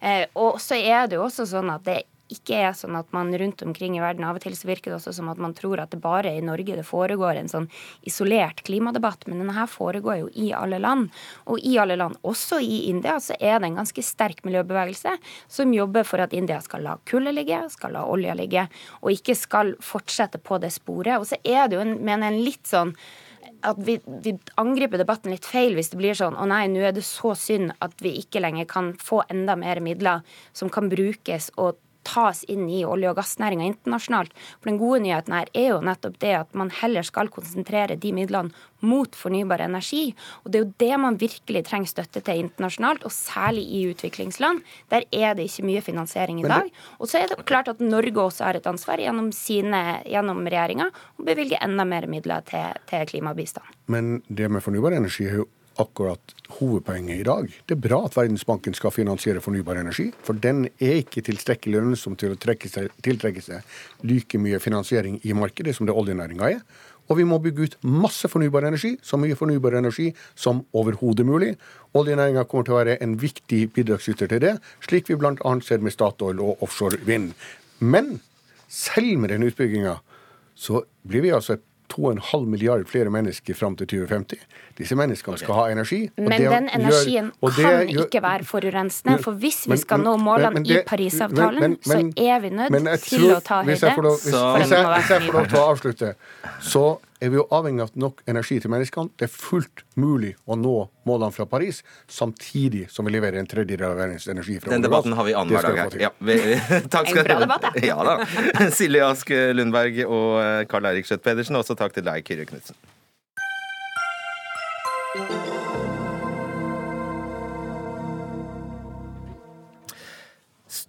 [0.01, 2.03] Eh, og så er det jo også sånn at det
[2.33, 4.97] ikke er sånn at man rundt omkring i verden Av og til så virker det
[4.97, 7.67] også som at man tror at det bare er i Norge det foregår en sånn
[8.09, 11.11] isolert klimadebatt, men denne her foregår jo i alle land.
[11.51, 15.17] Og i alle land, også i India, så er det en ganske sterk miljøbevegelse
[15.53, 18.67] som jobber for at India skal la kullet ligge, skal la olja ligge,
[19.03, 21.19] og ikke skal fortsette på det sporet.
[21.21, 22.95] Og så er det jo, en, mener en litt sånn
[23.65, 26.95] at vi, vi, angriper debatten litt feil hvis det blir sånn å nei, nå er
[26.97, 31.51] det så synd at vi ikke lenger kan få enda mer midler som kan brukes
[31.57, 34.33] og tas inn i olje- og gassnæringa internasjonalt.
[34.61, 38.13] For Den gode nyheten her er jo nettopp det at man heller skal konsentrere de
[38.13, 38.53] midlene
[38.85, 40.15] mot fornybar energi.
[40.45, 44.63] Og Det er jo det man virkelig trenger støtte til internasjonalt, og særlig i utviklingsland.
[44.91, 46.71] Der er det ikke mye finansiering i dag.
[46.99, 50.91] Og så er det klart at Norge også har et ansvar gjennom, sine, gjennom regjeringa
[51.19, 53.65] å bevilge enda mer midler til, til klimabistand.
[53.87, 55.49] Men det med fornybar energi er jo
[55.81, 57.51] akkurat hovedpoenget i dag.
[57.67, 62.17] Det er bra at Verdensbanken skal finansiere fornybar energi, for den er ikke tilstrekkelig lønnsom
[62.21, 66.61] til å seg, tiltrekke seg like mye finansiering i markedet som det oljenæringa er.
[67.11, 71.53] Og vi må bygge ut masse fornybar energi, så mye fornybar energi som overhodet mulig.
[71.95, 74.55] Oljenæringa kommer til å være en viktig bidragsyter til det,
[74.87, 75.55] slik vi bl.a.
[75.61, 77.35] ser med Statoil og offshore vind.
[77.85, 78.19] Men
[78.69, 79.99] selv med den utbygginga
[80.55, 84.45] så blir vi altså et 2,5 milliard flere mennesker fram til 2050.
[84.79, 86.01] Disse menneskene skal ha energi.
[86.17, 89.19] Men den energien gjør, kan gjør, ikke være forurensende.
[89.23, 93.41] For hvis vi skal nå målene det, i Parisavtalen, så er vi nødt til å
[93.45, 93.75] ta høyde.
[93.75, 93.97] Hvis jeg
[95.27, 96.15] får lov til å avslutte,
[96.61, 96.87] så
[97.21, 99.13] er vi jo avhengig av nok energi til menneskene.
[99.19, 100.75] Det er fullt mulig å nå
[101.09, 105.15] målene fra Paris, samtidig som vi leverer en tredjedel av verdens energi fra Den debatten
[105.17, 105.99] har vi annenhver dag her.
[106.07, 106.39] Ja, vi,
[106.95, 107.87] takk skal En bra debatt, ja.
[107.93, 108.69] ja da.
[108.79, 112.79] Silje Ask Lundberg og eh, Karl Eirik Skjøtt Pedersen, også takk til deg, Kyrre Knutsen.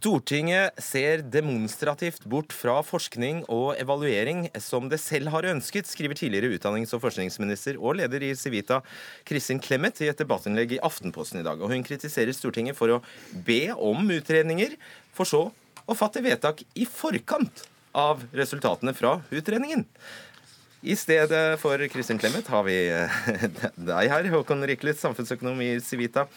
[0.06, 6.51] Stortinget ser demonstrativt bort fra forskning og evaluering som det selv har ønsket, skriver tidligere
[6.53, 8.84] utdannings- og forskningsminister og leder i Civita
[9.26, 11.58] Kristin Clemet i et debattinnlegg i Aftenposten i dag.
[11.58, 13.01] Og Hun kritiserer Stortinget for å
[13.47, 14.78] be om utredninger,
[15.10, 15.41] for så
[15.89, 17.66] å fatte vedtak i forkant
[17.97, 19.88] av resultatene fra utredningen.
[20.86, 22.78] I stedet for Kristin Clemet har vi
[23.89, 26.28] deg her, Håkon Riklet, samfunnsøkonom i Civita.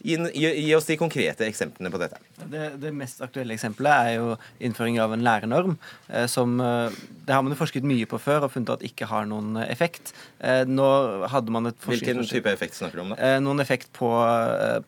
[0.00, 2.16] Gi, gi, oss de konkrete eksemplene på dette.
[2.40, 5.74] Det, det, mest aktuelle eksempelet er jo innføring av en lærernorm.
[6.08, 6.94] Eh, som, eh,
[7.26, 10.14] det har man jo forsket mye på før og funnet at ikke har noen effekt.
[10.40, 10.86] Eh, nå
[11.28, 13.12] hadde man et Hvilken type effekt snakker du om?
[13.12, 13.34] da?
[13.44, 14.08] Noen effekt på,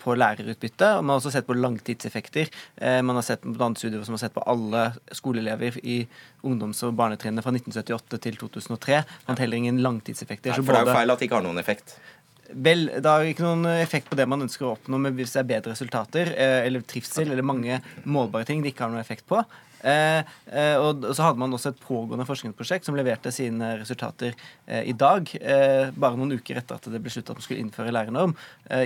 [0.00, 0.94] på lærerutbytte.
[0.96, 2.48] og Man har også sett på langtidseffekter.
[3.04, 6.06] Man har sett på studier som har sett på alle skoleelever i
[6.42, 9.04] ungdoms- og barnetrinnet fra 1978 til 2003.
[9.28, 10.56] Man heller ingen langtidseffekter.
[10.56, 11.96] Nei, for det er jo feil at det ikke har noen effekt.
[12.52, 15.42] Vel, det har ikke noen effekt på det man ønsker å oppnå med hvis det
[15.42, 19.24] er bedre resultater eh, eller trivsel eller mange målbare ting det ikke har noen effekt
[19.30, 19.40] på.
[19.82, 24.84] Eh, eh, og så hadde man også et pågående forskningsprosjekt som leverte sine resultater eh,
[24.90, 25.28] i dag,
[25.98, 28.34] bare noen uker etter at det ble besluttet at man skulle innføre lærernorm.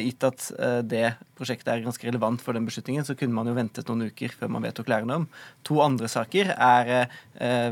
[0.02, 0.44] Gitt at
[0.88, 1.04] det
[1.36, 4.50] prosjektet er ganske relevant for den beslutningen, så kunne man jo ventet noen uker før
[4.52, 5.26] man vedtok lærernorm.
[5.68, 6.92] To andre saker er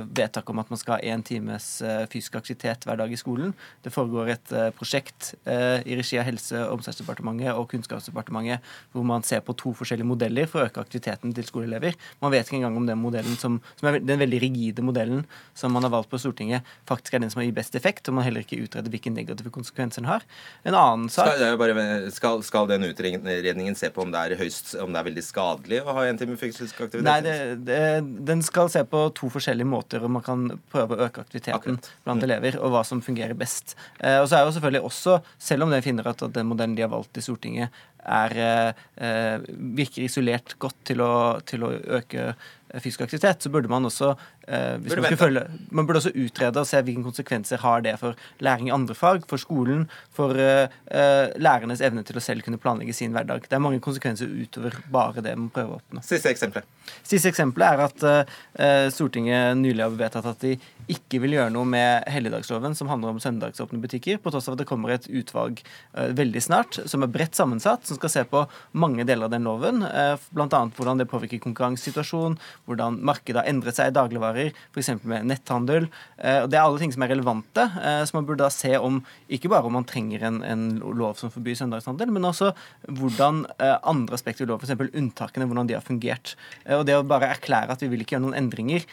[0.05, 1.69] vedtak om at man skal ha én times
[2.13, 3.55] fysisk aktivitet hver dag i skolen.
[3.85, 9.45] Det foregår et prosjekt i regi av Helse- og omsorgsdepartementet og Kunnskapsdepartementet hvor man ser
[9.45, 11.99] på to forskjellige modeller for å øke aktiviteten til skoleelever.
[12.23, 15.25] Man vet ikke engang om den modellen modellen som, som, er den veldig rigide modellen
[15.55, 18.19] som man har valgt på Stortinget, faktisk er den som har gitt best effekt, og
[18.19, 20.27] man heller ikke utreder hvilke negative konsekvenser den har.
[20.67, 24.93] En annen sak skal, bare, skal, skal, den utredningen se på om det høyst, om
[24.95, 27.07] det er veldig skadelig å ha en time fysisk aktivitet?
[27.07, 27.37] Nei, det,
[27.69, 27.81] det,
[28.27, 31.91] den skal se på to forskjellige måter og man kan prøve å øke aktiviteten Akkurat.
[32.07, 32.27] blant mm.
[32.29, 33.77] elever, og hva som fungerer best.
[34.01, 35.19] Eh, og så er jo selvfølgelig også,
[35.51, 39.47] selv om de finner at den modellen de har valgt i Stortinget, er, eh,
[39.79, 42.35] virker isolert godt til å, til å øke
[42.83, 44.15] fysisk aktivitet, så burde man også
[44.47, 48.19] eh, burde man, følge, man, burde også utrede og se hvilke konsekvenser har det for
[48.45, 52.61] læring i andre fag, for skolen, for eh, eh, lærernes evne til å selv kunne
[52.61, 53.49] planlegge sin hverdag.
[53.49, 56.05] Det er mange konsekvenser utover bare det man prøver å oppnå.
[56.07, 56.69] Siste eksempelet.
[57.03, 60.57] Siste eksempelet er at eh, Stortinget nylig har vedtatt at de
[60.91, 64.63] ikke vil gjøre noe med helligdagsloven, som handler om søndagsåpne butikker, på tross av at
[64.63, 65.63] det kommer et utvalg
[65.97, 68.45] uh, veldig snart som er bredt sammensatt, som skal se på
[68.77, 70.61] mange deler av den loven, uh, bl.a.
[70.77, 72.37] hvordan det påvirker konkurransesituasjonen,
[72.69, 73.97] hvordan markedet har endret seg i
[74.35, 75.05] vikarier, f.eks.
[75.05, 75.89] med netthandel.
[76.19, 78.77] Eh, og Det er alle ting som er relevante, eh, så man burde da se
[78.79, 82.53] om ikke bare om man trenger en, en lov som forbyr søndagshandel, men også
[82.89, 84.95] hvordan eh, andre aspekter ved lov, f.eks.
[84.95, 86.35] unntakene, hvordan de har fungert.
[86.67, 88.85] Og det å bare erklære at vi vil ikke gjøre noen endringer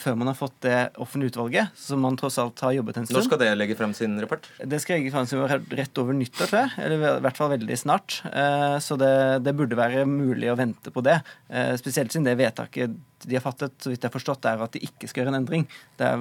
[0.00, 3.18] før man har fått det offentlige utvalget, som man tross alt har jobbet en stund.
[3.18, 4.46] Når skal det legge frem sin rapport?
[4.56, 6.70] Det skal legge frem sin rett over nyttår, tror jeg.
[6.86, 8.16] Eller i hvert fall veldig snart.
[8.30, 9.12] Eh, så det,
[9.44, 11.18] det burde være mulig å vente på det.
[11.80, 14.82] Spesielt siden det vedtaket de har fattet, så vidt jeg har forstått, er at de
[14.86, 15.64] ikke skal gjøre en endring.
[15.98, 16.20] Er,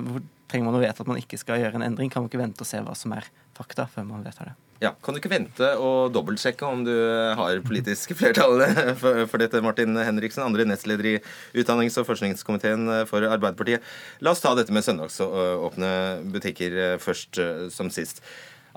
[0.49, 2.09] trenger man å vite at man ikke skal gjøre en endring?
[2.13, 3.27] Kan man ikke vente og se hva som er
[3.57, 4.55] fakta, før man vedtar det?
[4.77, 6.93] Ja, Kan du ikke vente og dobbeltsjekke om du
[7.37, 8.61] har politisk flertall
[9.01, 11.15] for, dette, Martin Henriksen, andre nestleder i
[11.57, 13.81] utdannings- og forskningskomiteen for Arbeiderpartiet.
[14.21, 15.89] La oss ta dette med søndagsåpne
[16.35, 17.41] butikker eh, først
[17.73, 18.21] som sist.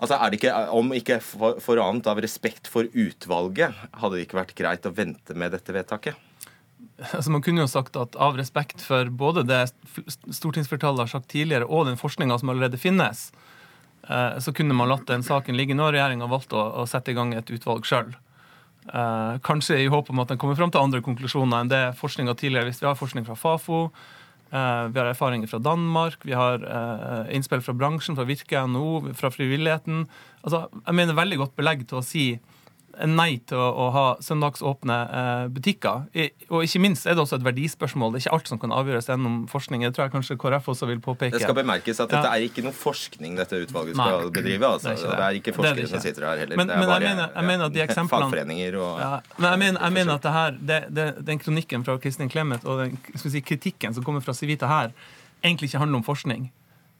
[0.00, 4.40] Altså, er det ikke, Om ikke for annet av respekt for utvalget, hadde det ikke
[4.40, 6.30] vært greit å vente med dette vedtaket?
[7.01, 9.62] Altså, man kunne jo sagt at Av respekt for både det
[9.97, 13.31] stortingsflertallet har sagt tidligere, og den forskninga som allerede finnes,
[14.09, 15.76] eh, så kunne man latt den saken ligge.
[15.76, 18.12] Nå har regjeringa valgt å, å, sette i gang et utvalg sjøl.
[18.91, 22.37] Eh, kanskje i håp om at den kommer fram til andre konklusjoner enn det forskninga
[22.37, 23.89] tidligere hvis Vi har forskning fra Fafo,
[24.51, 26.64] Eh, vi har erfaringer fra Danmark, vi har
[27.31, 30.09] innspill fra bransjen, fra Virke NHO, fra frivilligheten.
[30.43, 32.24] Altså, jeg mener veldig godt belegg til å si
[33.07, 36.07] nei til å, å ha søndagsåpne eh, butikker.
[36.16, 38.12] I, og ikke minst er det også et verdispørsmål.
[38.12, 39.84] Det er ikke alt som kan avgjøres gjennom forskning.
[39.86, 41.36] Det tror jeg kanskje KrF også vil påpeke.
[41.36, 44.72] Det skal bemerkes at dette er ikke noe forskning dette utvalget skal nei, bedrive.
[44.74, 44.91] Altså.
[44.91, 45.16] Det, er det.
[45.16, 45.93] det, er ikke forskere ikke.
[45.95, 46.61] som sitter her heller.
[46.61, 49.11] Men, det er men bare jeg mener, jeg mener at de eksemplene, fagforeninger og ja,
[49.38, 50.62] Men jeg mener, jeg mener at det her,
[51.01, 54.95] det, den kronikken fra Kristin Clemet og den si, kritikken som kommer fra Civita her,
[55.43, 56.51] egentlig ikke handler om forskning.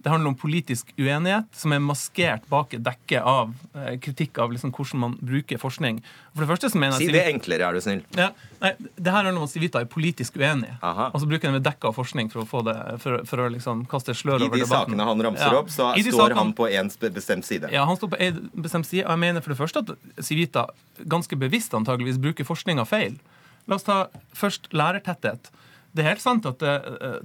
[0.01, 4.55] Det handler om politisk uenighet som er maskert bak et dekke av eh, kritikk av
[4.55, 5.99] liksom hvordan man bruker forskning.
[6.33, 7.11] For det første så mener jeg...
[7.11, 8.01] Si det enklere, er du snill.
[8.17, 8.31] Ja,
[8.63, 10.73] nei, det her handler om at Civita er politisk uenig.
[10.81, 13.51] Og så bruker den et dekke av forskning for å få det, for, for å
[13.53, 14.63] liksom kaste slør over debatten.
[14.63, 15.61] I de sakene han ramser ja.
[15.61, 17.73] opp, så står sakene, han på en bestemt side.
[17.75, 19.05] Ja, han står på en bestemt side.
[19.05, 20.71] Og jeg mener for det første at Civita
[21.05, 23.21] ganske bevisst antageligvis bruker forskninga feil.
[23.69, 25.53] La oss ta først lærertetthet.
[25.91, 26.75] Det er helt sant at det,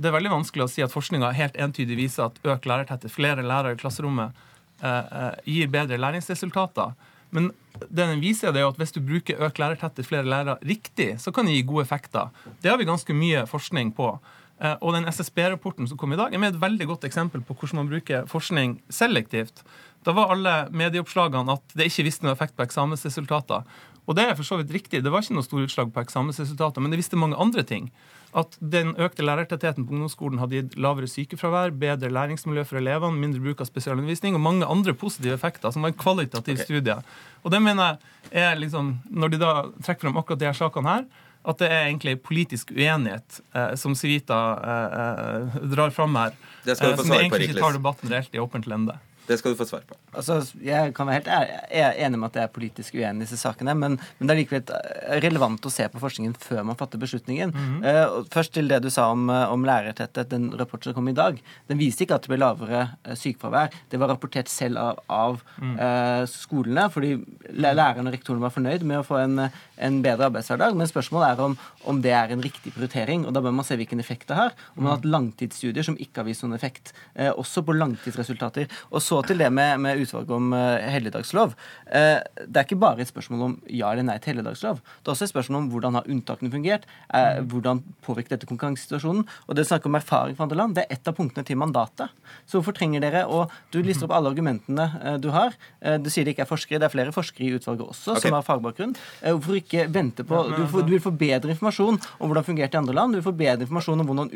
[0.01, 3.45] det, er veldig vanskelig å si at forskninga helt entydig viser at økt lærertetthet, flere
[3.45, 4.33] lærere i klasserommet,
[4.81, 6.95] eh, eh, gir bedre læringsresultater.
[7.35, 7.51] Men
[7.89, 11.33] det den viser, det er at hvis du bruker økt lærertetthet, flere lærere riktig, så
[11.35, 12.33] kan det gi gode effekter.
[12.63, 14.15] Det har vi ganske mye forskning på.
[14.63, 17.57] Eh, og den SSB-rapporten som kom i dag, er med et veldig godt eksempel på
[17.57, 19.65] hvordan man bruker forskning selektivt.
[20.05, 23.65] Da var alle medieoppslagene at det ikke visste noe effekt på eksamensresultater.
[24.05, 25.01] Og det er for så vidt riktig.
[25.03, 27.89] Det var ikke noe store utslag på eksamensresultater, men det visste mange andre ting
[28.35, 33.39] at den økte lærertettheten på ungdomsskolen hadde gitt lavere sykefravær, bedre læringsmiljø for elevene, mindre
[33.43, 36.67] bruk av spesialundervisning og mange andre positive effekter, som var en kvalitativ okay.
[36.67, 36.97] studie.
[37.43, 37.95] Og det mener
[38.31, 39.53] jeg er liksom, Når de da
[39.85, 41.05] trekker frem akkurat de her sakene her,
[41.45, 46.33] at det er egentlig politisk uenighet eh, som Civita eh, eh, drar fram her.
[46.65, 48.97] Det skal du få svar på, Som egentlig ikke tar debatten reelt i åpent lende.
[49.27, 49.97] Det skal du få svar på.
[50.19, 53.73] Altså, jeg kan være helt enig med at jeg er politisk uenig i disse sakene,
[53.77, 57.51] men, men, det er likevel eh, relevant å se på forskningen før man fatter beslutningen.
[57.55, 58.19] Mm -hmm.
[58.21, 60.29] uh, først til det du sa om, eh, om lærertetthet.
[60.29, 63.69] Den rapporten som kom i dag, den viste ikke at det ble lavere uh, sykefravær.
[63.91, 65.75] Det var rapportert selv av, av mm.
[65.79, 70.75] uh, skolene, fordi lærerne og rektorene var fornøyd med å få en, en bedre arbeidshverdag.
[70.75, 73.75] Men spørsmålet er om, om, det er en riktig prioritering, og da bør man se
[73.75, 74.51] hvilken effekt det har.
[74.75, 78.67] Om man har hatt langtidsstudier som ikke har vist noen effekt, også på langtidsresultater.
[78.91, 81.55] Og så så til det med, med utvalget om uh, helligdagslov.
[81.89, 84.81] Uh, det er ikke bare et spørsmål om ja eller nei til helligdagslov.
[84.81, 86.87] Det er også et spørsmål om hvordan har unntakene fungert.
[87.09, 89.25] Uh, hvordan påvirker dette konkurransesituasjonen?
[89.47, 91.59] Og det å snakke om erfaring fra andre land, det er ett av punktene til
[91.59, 92.13] mandatet.
[92.45, 95.53] Så hvorfor trenger dere å Du lister opp alle argumentene du har.
[96.01, 96.79] du sier det ikke er forskere.
[96.79, 98.23] Det er flere forskere i utvalget også okay.
[98.25, 98.95] som har fagbakgrunn.
[99.21, 102.77] hvorfor ikke vente på du, får, du, vil få bedre informasjon om hvordan det fungerte
[102.77, 103.13] i andre land.
[103.13, 104.31] Du vil få bedre informasjon om hvordan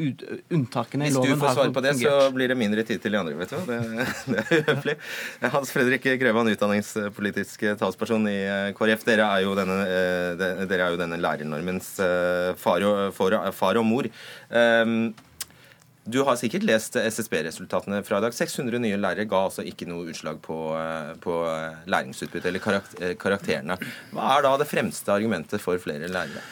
[0.57, 1.39] unntakene i loven har fungert.
[1.39, 3.35] Hvis du får svar på det, så blir det mindre tid til de andre.
[3.39, 3.57] vet du.
[3.69, 3.79] Det,
[4.33, 4.95] det høflig.
[5.59, 9.01] Hans Fredrik Grøvan, utdanningspolitisk talsperson i eh, KrF.
[9.03, 13.17] Dere er jo denne, eh, dere er jo denne lærernormens eh, far og,
[13.57, 14.07] far og mor.
[14.55, 15.09] Ehm,
[16.07, 18.37] du har sikkert lest SSB-resultatene fra i dag.
[18.37, 20.61] 600 nye lærere ga altså ikke noe utslag på,
[21.27, 21.35] på
[21.91, 23.75] læringsutbyttet eller karakterene.
[24.15, 26.45] Hva er da det fremste argumentet for flere lærere?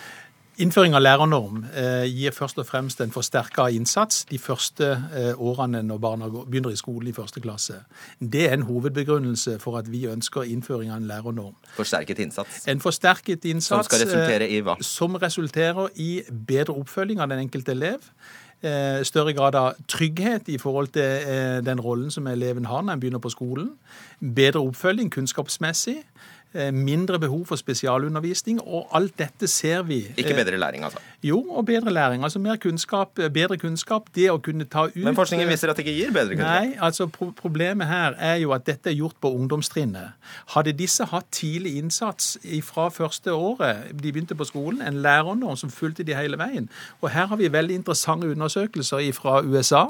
[0.58, 5.84] Innføring av lærernorm eh, gir først og fremst en forsterka innsats de første eh, årene
[5.86, 7.76] når barna begynner i skolen i første klasse.
[8.18, 11.54] Det er en hovedbegrunnelse for at vi ønsker innføring av en lærernorm.
[11.76, 12.66] Forsterket innsats?
[12.66, 14.80] En forsterket innsats Som skal resultere i hva?
[14.80, 16.10] Eh, som resulterer i
[16.48, 18.10] bedre oppfølging av den enkelte elev.
[19.06, 21.28] Større grad av trygghet i forhold til
[21.62, 23.68] den rollen som eleven har når han begynner på skolen.
[24.18, 26.00] Bedre oppfølging kunnskapsmessig.
[26.54, 30.00] Eh, mindre behov for spesialundervisning, og alt dette ser vi.
[30.18, 31.00] Ikke eh, bedre læring, altså.
[31.24, 32.24] Jo, og bedre læring.
[32.24, 34.10] Altså mer kunnskap, eh, bedre kunnskap.
[34.16, 36.64] Det å kunne ta ut Men forskningen viser at det ikke gir bedre kunnskap.
[36.64, 40.16] Nei, altså pro problemet her er jo at dette er gjort på ungdomstrinnet.
[40.56, 45.70] Hadde disse hatt tidlig innsats fra første året de begynte på skolen, en lærernorm som
[45.70, 46.70] fulgte de hele veien.
[47.02, 49.86] Og her har vi veldig interessante undersøkelser fra USA,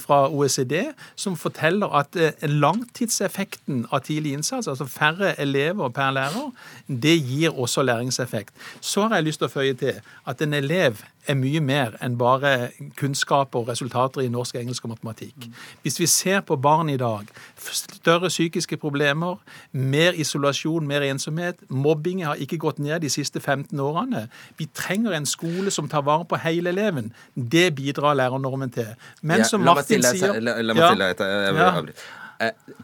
[0.00, 6.52] fra OECD, som forteller at langtidseffekten av tidlig innsats, altså færre elever per lærer,
[6.88, 8.54] det gir også læringseffekt.
[8.80, 12.16] Så har jeg lyst til å føye til at en elev er mye mer enn
[12.20, 15.46] bare kunnskap og resultater i norsk, engelsk og matematikk.
[15.82, 19.38] Hvis vi ser på barn i dag, større psykiske problemer,
[19.72, 24.26] mer isolasjon, mer ensomhet, mobbing har ikke gått ned de siste 15 årene.
[24.58, 27.12] Vi trenger en skole som tar vare på hele eleven.
[27.34, 28.92] Det bidrar lærernormen til.
[29.22, 32.04] Men som Martin sier La, meg stille deg et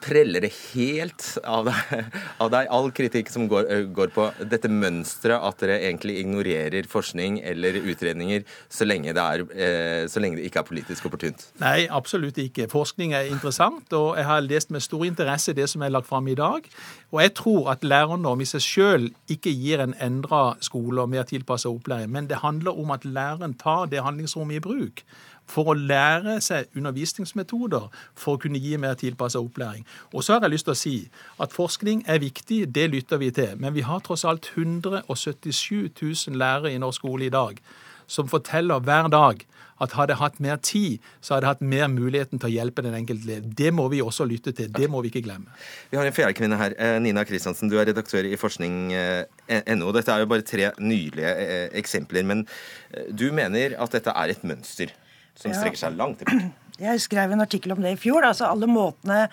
[0.00, 2.10] preller det helt av deg,
[2.42, 6.88] av deg, all kritikk som går, eh, går på dette mønsteret at dere egentlig ignorerer
[6.90, 11.48] forskning eller utredninger så lenge, er, eh, så lenge det ikke er politisk opportunt?
[11.60, 12.68] Nei, absolutt ikke.
[12.70, 16.28] Forskning er interessant, og jeg har lest med stor interesse det som er lagt fram
[16.28, 16.68] i dag.
[17.12, 21.26] Og jeg tror at lærernorm i seg sjøl ikke gir en endra skole og mer
[21.28, 25.04] tilpassa opplæring, men det handler om at læreren tar det handlingsrommet i bruk
[25.50, 29.84] for å lære seg undervisningsmetoder for å kunne gi mer tilpassa opplæring.
[30.14, 30.96] Og så har jeg lyst til å si
[31.42, 33.56] at forskning er viktig, det lytter vi til.
[33.58, 37.62] Men vi har tross alt 177 000 lærere i norsk skole i dag
[38.10, 39.46] som forteller hver dag
[39.80, 42.84] at hadde jeg hatt mer tid, så hadde jeg hatt mer muligheten til å hjelpe
[42.84, 43.46] den enkelte elev.
[43.56, 44.68] Det må vi også lytte til.
[44.76, 45.48] Det må vi ikke glemme.
[45.88, 46.76] Vi har en fjerde kvinne her.
[46.76, 49.92] Eh, Nina Kristiansen, du er redaktør i forskning.no.
[49.96, 52.44] Dette er jo bare tre nylige eh, eksempler, men
[52.92, 54.92] eh, du mener at dette er et mønster?
[55.34, 56.52] Som strekker seg langt tilbake.
[56.80, 58.24] Jeg skrev en artikkel om det i fjor.
[58.24, 59.26] altså Alle måtene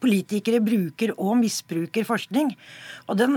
[0.00, 2.54] politikere bruker og misbruker forskning.
[3.10, 3.36] Og den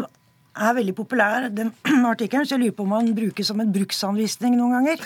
[0.60, 1.72] er veldig populær, den
[2.14, 5.04] artikkelen, så jeg lurer på om han bruker som en bruksanvisning noen ganger.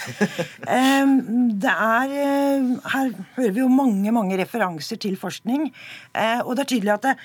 [1.63, 5.69] det er, eh, Her hører vi jo mange mange referanser til forskning.
[6.13, 7.17] Eh, og det er tydelig at det,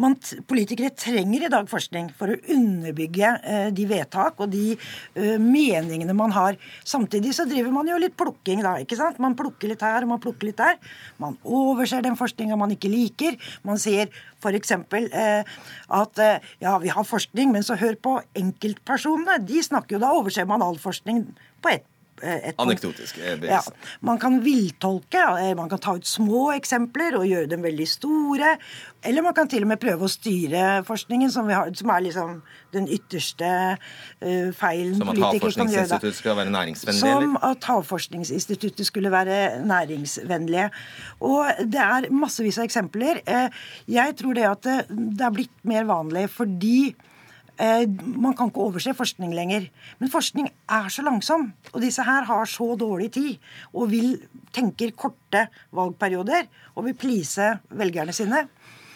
[0.00, 0.16] man,
[0.50, 6.14] politikere trenger i dag forskning for å underbygge eh, de vedtak og de eh, meningene
[6.16, 6.58] man har.
[6.86, 8.76] Samtidig så driver man jo litt plukking, da.
[8.82, 9.20] ikke sant?
[9.22, 10.78] Man plukker litt her og man plukker litt der.
[11.22, 13.38] Man overser den forskninga man ikke liker.
[13.66, 14.10] Man sier
[14.40, 14.76] f.eks.
[14.76, 15.54] Eh,
[16.00, 19.40] at eh, ja, vi har forskning, men så hør på enkeltpersonene.
[19.46, 21.24] De snakker jo, Da overser man all forskning
[21.60, 21.88] på ett
[22.22, 23.18] Eh, Anekdotisk.
[23.42, 23.62] Ja,
[24.00, 25.22] man kan villtolke.
[25.40, 28.54] Eh, man kan ta ut små eksempler og gjøre dem veldig store.
[29.02, 32.34] Eller man kan til og med prøve å styre forskningen, som, har, som er liksom
[32.74, 37.00] den ytterste uh, feilen Som at Havforskningsinstituttet skal være næringsvennlig?
[37.00, 40.68] Som at Havforskningsinstituttet skulle være næringsvennlige.
[41.24, 43.24] Og det er massevis av eksempler.
[43.88, 47.06] Jeg tror det at det er blitt mer vanlig fordi Eh,
[47.60, 49.66] man kan ikke overse forskning lenger.
[50.00, 51.50] Men forskning er så langsom.
[51.74, 54.14] Og disse her har så dårlig tid og vil
[54.54, 55.46] tenker korte
[55.76, 58.46] valgperioder og vil please velgerne sine.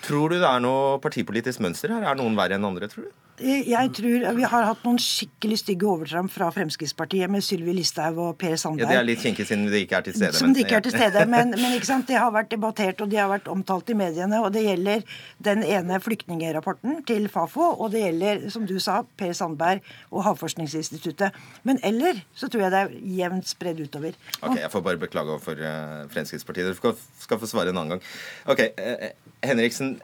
[0.05, 2.05] Tror du det er noe partipolitisk mønster her?
[2.05, 3.13] Er noen verre enn andre, tror du?
[3.43, 8.21] Eh, jeg tror Vi har hatt noen skikkelig stygge overtramp fra Fremskrittspartiet med Sylvi Listhaug
[8.23, 8.87] og Per Sandberg.
[8.87, 10.39] Ja, Det er litt kinkig siden de ikke er til stede.
[10.39, 12.07] Som de ikke er til stede, men, men ikke sant?
[12.07, 14.39] det har vært debattert og de har vært omtalt i mediene.
[14.39, 15.03] og Det gjelder
[15.43, 19.83] den ene flyktningrapporten til Fafo, og det gjelder, som du sa, Per Sandberg
[20.13, 21.35] og Havforskningsinstituttet.
[21.65, 24.15] Men eller så tror jeg det er jevnt spredd utover.
[24.43, 26.71] Ok, Jeg får bare beklage overfor uh, Fremskrittspartiet.
[26.71, 28.07] Dere skal, skal, få svare en annen gang.
[28.47, 29.11] Ok, uh,
[29.45, 29.97] Henriksen,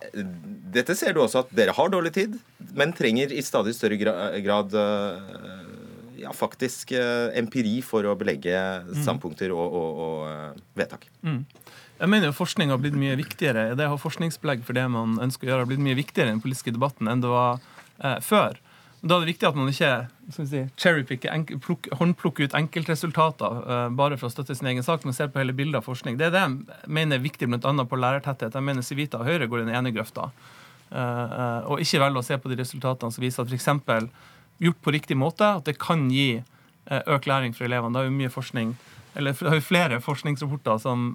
[0.74, 2.35] dette ser du også at dere har dårlig tid,
[2.74, 5.70] men trenger i stadig større grad eh,
[6.20, 8.54] ja, faktisk eh, empiri for å belegge
[8.86, 8.96] mm.
[9.02, 11.06] standpunkter og, og, og eh, vedtak.
[11.26, 11.44] Mm.
[12.00, 13.74] Jeg mener jo Forskning har blitt mye viktigere.
[13.76, 16.34] Det å ha forskningsbelegg for det man ønsker å gjøre, har blitt mye viktigere i
[16.34, 17.60] den politiske debatten enn det var
[18.00, 18.60] eh, før.
[19.00, 19.92] Da er det viktig at man ikke
[20.44, 20.60] si,
[21.96, 25.54] håndplukker ut enkeltresultater uh, bare for å støtte sin egen sak, men ser på hele
[25.56, 26.18] bildet av forskning.
[26.20, 27.72] Det er det jeg mener er viktig bl.a.
[27.88, 28.52] på lærertetthet.
[28.52, 30.28] Jeg mener Civita og Høyre går i den ene grøfta.
[30.91, 34.09] Uh, uh, og ikke velger å se på de resultatene som viser at f.eks.
[34.61, 36.43] gjort på riktig måte, at det kan gi
[36.91, 37.95] økt læring for elevene.
[37.95, 38.72] Det er jo mye forskning,
[39.14, 41.12] eller det er jo flere forskningsrapporter som,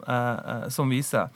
[0.72, 1.28] som viser.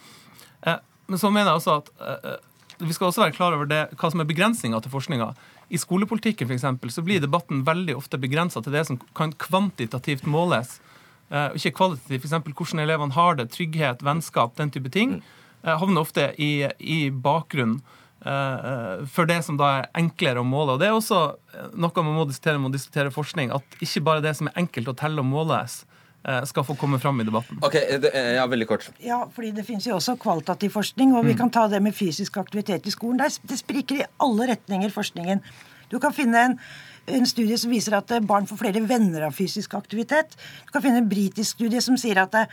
[0.64, 2.40] men så mener jeg også at
[2.80, 5.34] vi skal også være klar over det, hva som er begrensninga til forskninga.
[5.70, 10.28] I skolepolitikken for eksempel, så blir debatten veldig ofte begrensa til det som kan kvantitativt
[10.30, 10.78] måles,
[11.34, 12.26] uh, ikke kvalitativt.
[12.26, 12.54] F.eks.
[12.56, 15.20] hvordan elevene har det, trygghet, vennskap, den type ting,
[15.66, 17.82] uh, havner ofte i, i bakgrunnen.
[18.20, 20.76] Uh, for det som da er enklere å måle.
[20.76, 21.22] Og Det er også
[21.80, 23.54] noe man må diskutere, må diskutere forskning.
[23.56, 25.84] At ikke bare det som er enkelt å telle og måles,
[26.28, 27.62] eh, skal få komme fram i debatten.
[27.64, 28.90] Ok, det, eh, ja, veldig kort.
[29.00, 32.38] Ja, fordi det finnes jo også kvalitativ forskning, og vi kan ta det med fysisk
[32.38, 33.18] aktivitet i skolen.
[33.20, 35.42] Det spriker i alle retninger, forskningen.
[35.90, 36.60] Du kan finne en,
[37.16, 40.36] en studie som viser at eh, barn får flere venner av fysisk aktivitet.
[40.66, 42.46] Du kan finne en britisk studie som sier at det,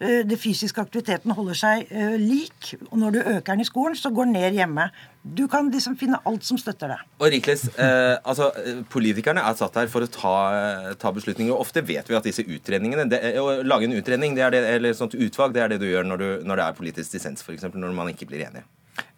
[0.00, 3.98] eh, det fysiske aktiviteten holder seg eh, lik, og når du øker den i skolen,
[3.98, 4.88] så går den ned hjemme.
[5.22, 6.98] Du kan liksom finne alt som støtter det.
[7.20, 11.52] Og Rikles, eh, altså, eh, Politikerne er satt her for å ta, eh, ta beslutninger.
[11.52, 14.90] og Ofte vet vi at disse utredningene det, Å lage en utredning det det, eller
[14.90, 17.42] et sånt utvalg, det er det du gjør når, du, når det er politisk dissens,
[17.42, 17.68] f.eks.
[17.74, 18.64] når man ikke blir enig.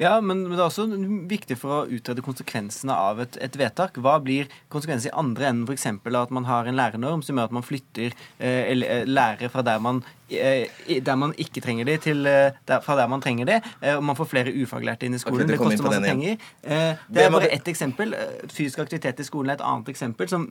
[0.01, 0.85] Ja, men det er også
[1.31, 3.97] viktig for å utrede konsekvensene av et, et vedtak.
[4.03, 5.87] Hva blir konsekvenser i andre enden, f.eks.
[6.23, 9.79] at man har en lærernorm som gjør at man flytter eh, eh, lærere fra der
[9.83, 10.66] man, eh,
[11.03, 14.05] der man ikke trenger de, til eh, der, fra der man trenger de, eh, og
[14.11, 15.45] man får flere ufaglærte inn i skolen.
[15.47, 16.37] Okay, det koster masse penger.
[16.62, 18.14] Eh, Det er bare ett eksempel.
[18.53, 20.29] Fysisk aktivitet i skolen er et annet eksempel.
[20.31, 20.51] som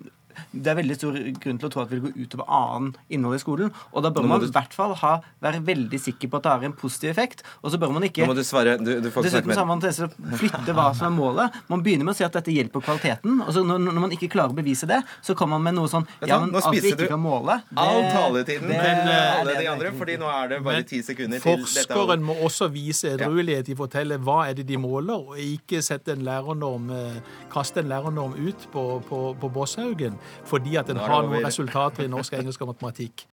[0.55, 3.35] det er veldig stor grunn til å tro at det vil gå utover annen innhold
[3.35, 3.73] i skolen.
[3.91, 6.63] Og da bør man i hvert fall ha, være veldig sikker på at det har
[6.69, 7.43] en positiv effekt.
[7.59, 8.77] Og så bør man ikke Nå må du svare.
[8.79, 11.57] Du, du Dessuten har man tendens til å flytte hva som er målet.
[11.69, 13.41] Man begynner med å si at dette hjelper kvaliteten.
[13.45, 15.91] og så når, når man ikke klarer å bevise det, så kommer man med noe
[15.91, 19.67] sånn Ja, men at vi ikke kan måle det- All taletiden det- til alle de
[19.67, 21.87] andre, fordi nå er det bare ti sekunder til dette.
[21.93, 25.81] Forskeren må også vise edruelighet i å fortelle hva er det de måler, og ikke
[25.83, 30.97] sette en lærernorm, eh, kaste en lærernorm ut på, på, på Båshaugen fordi at den
[30.97, 33.25] har noen resultater i norsk, engelsk og matematikk.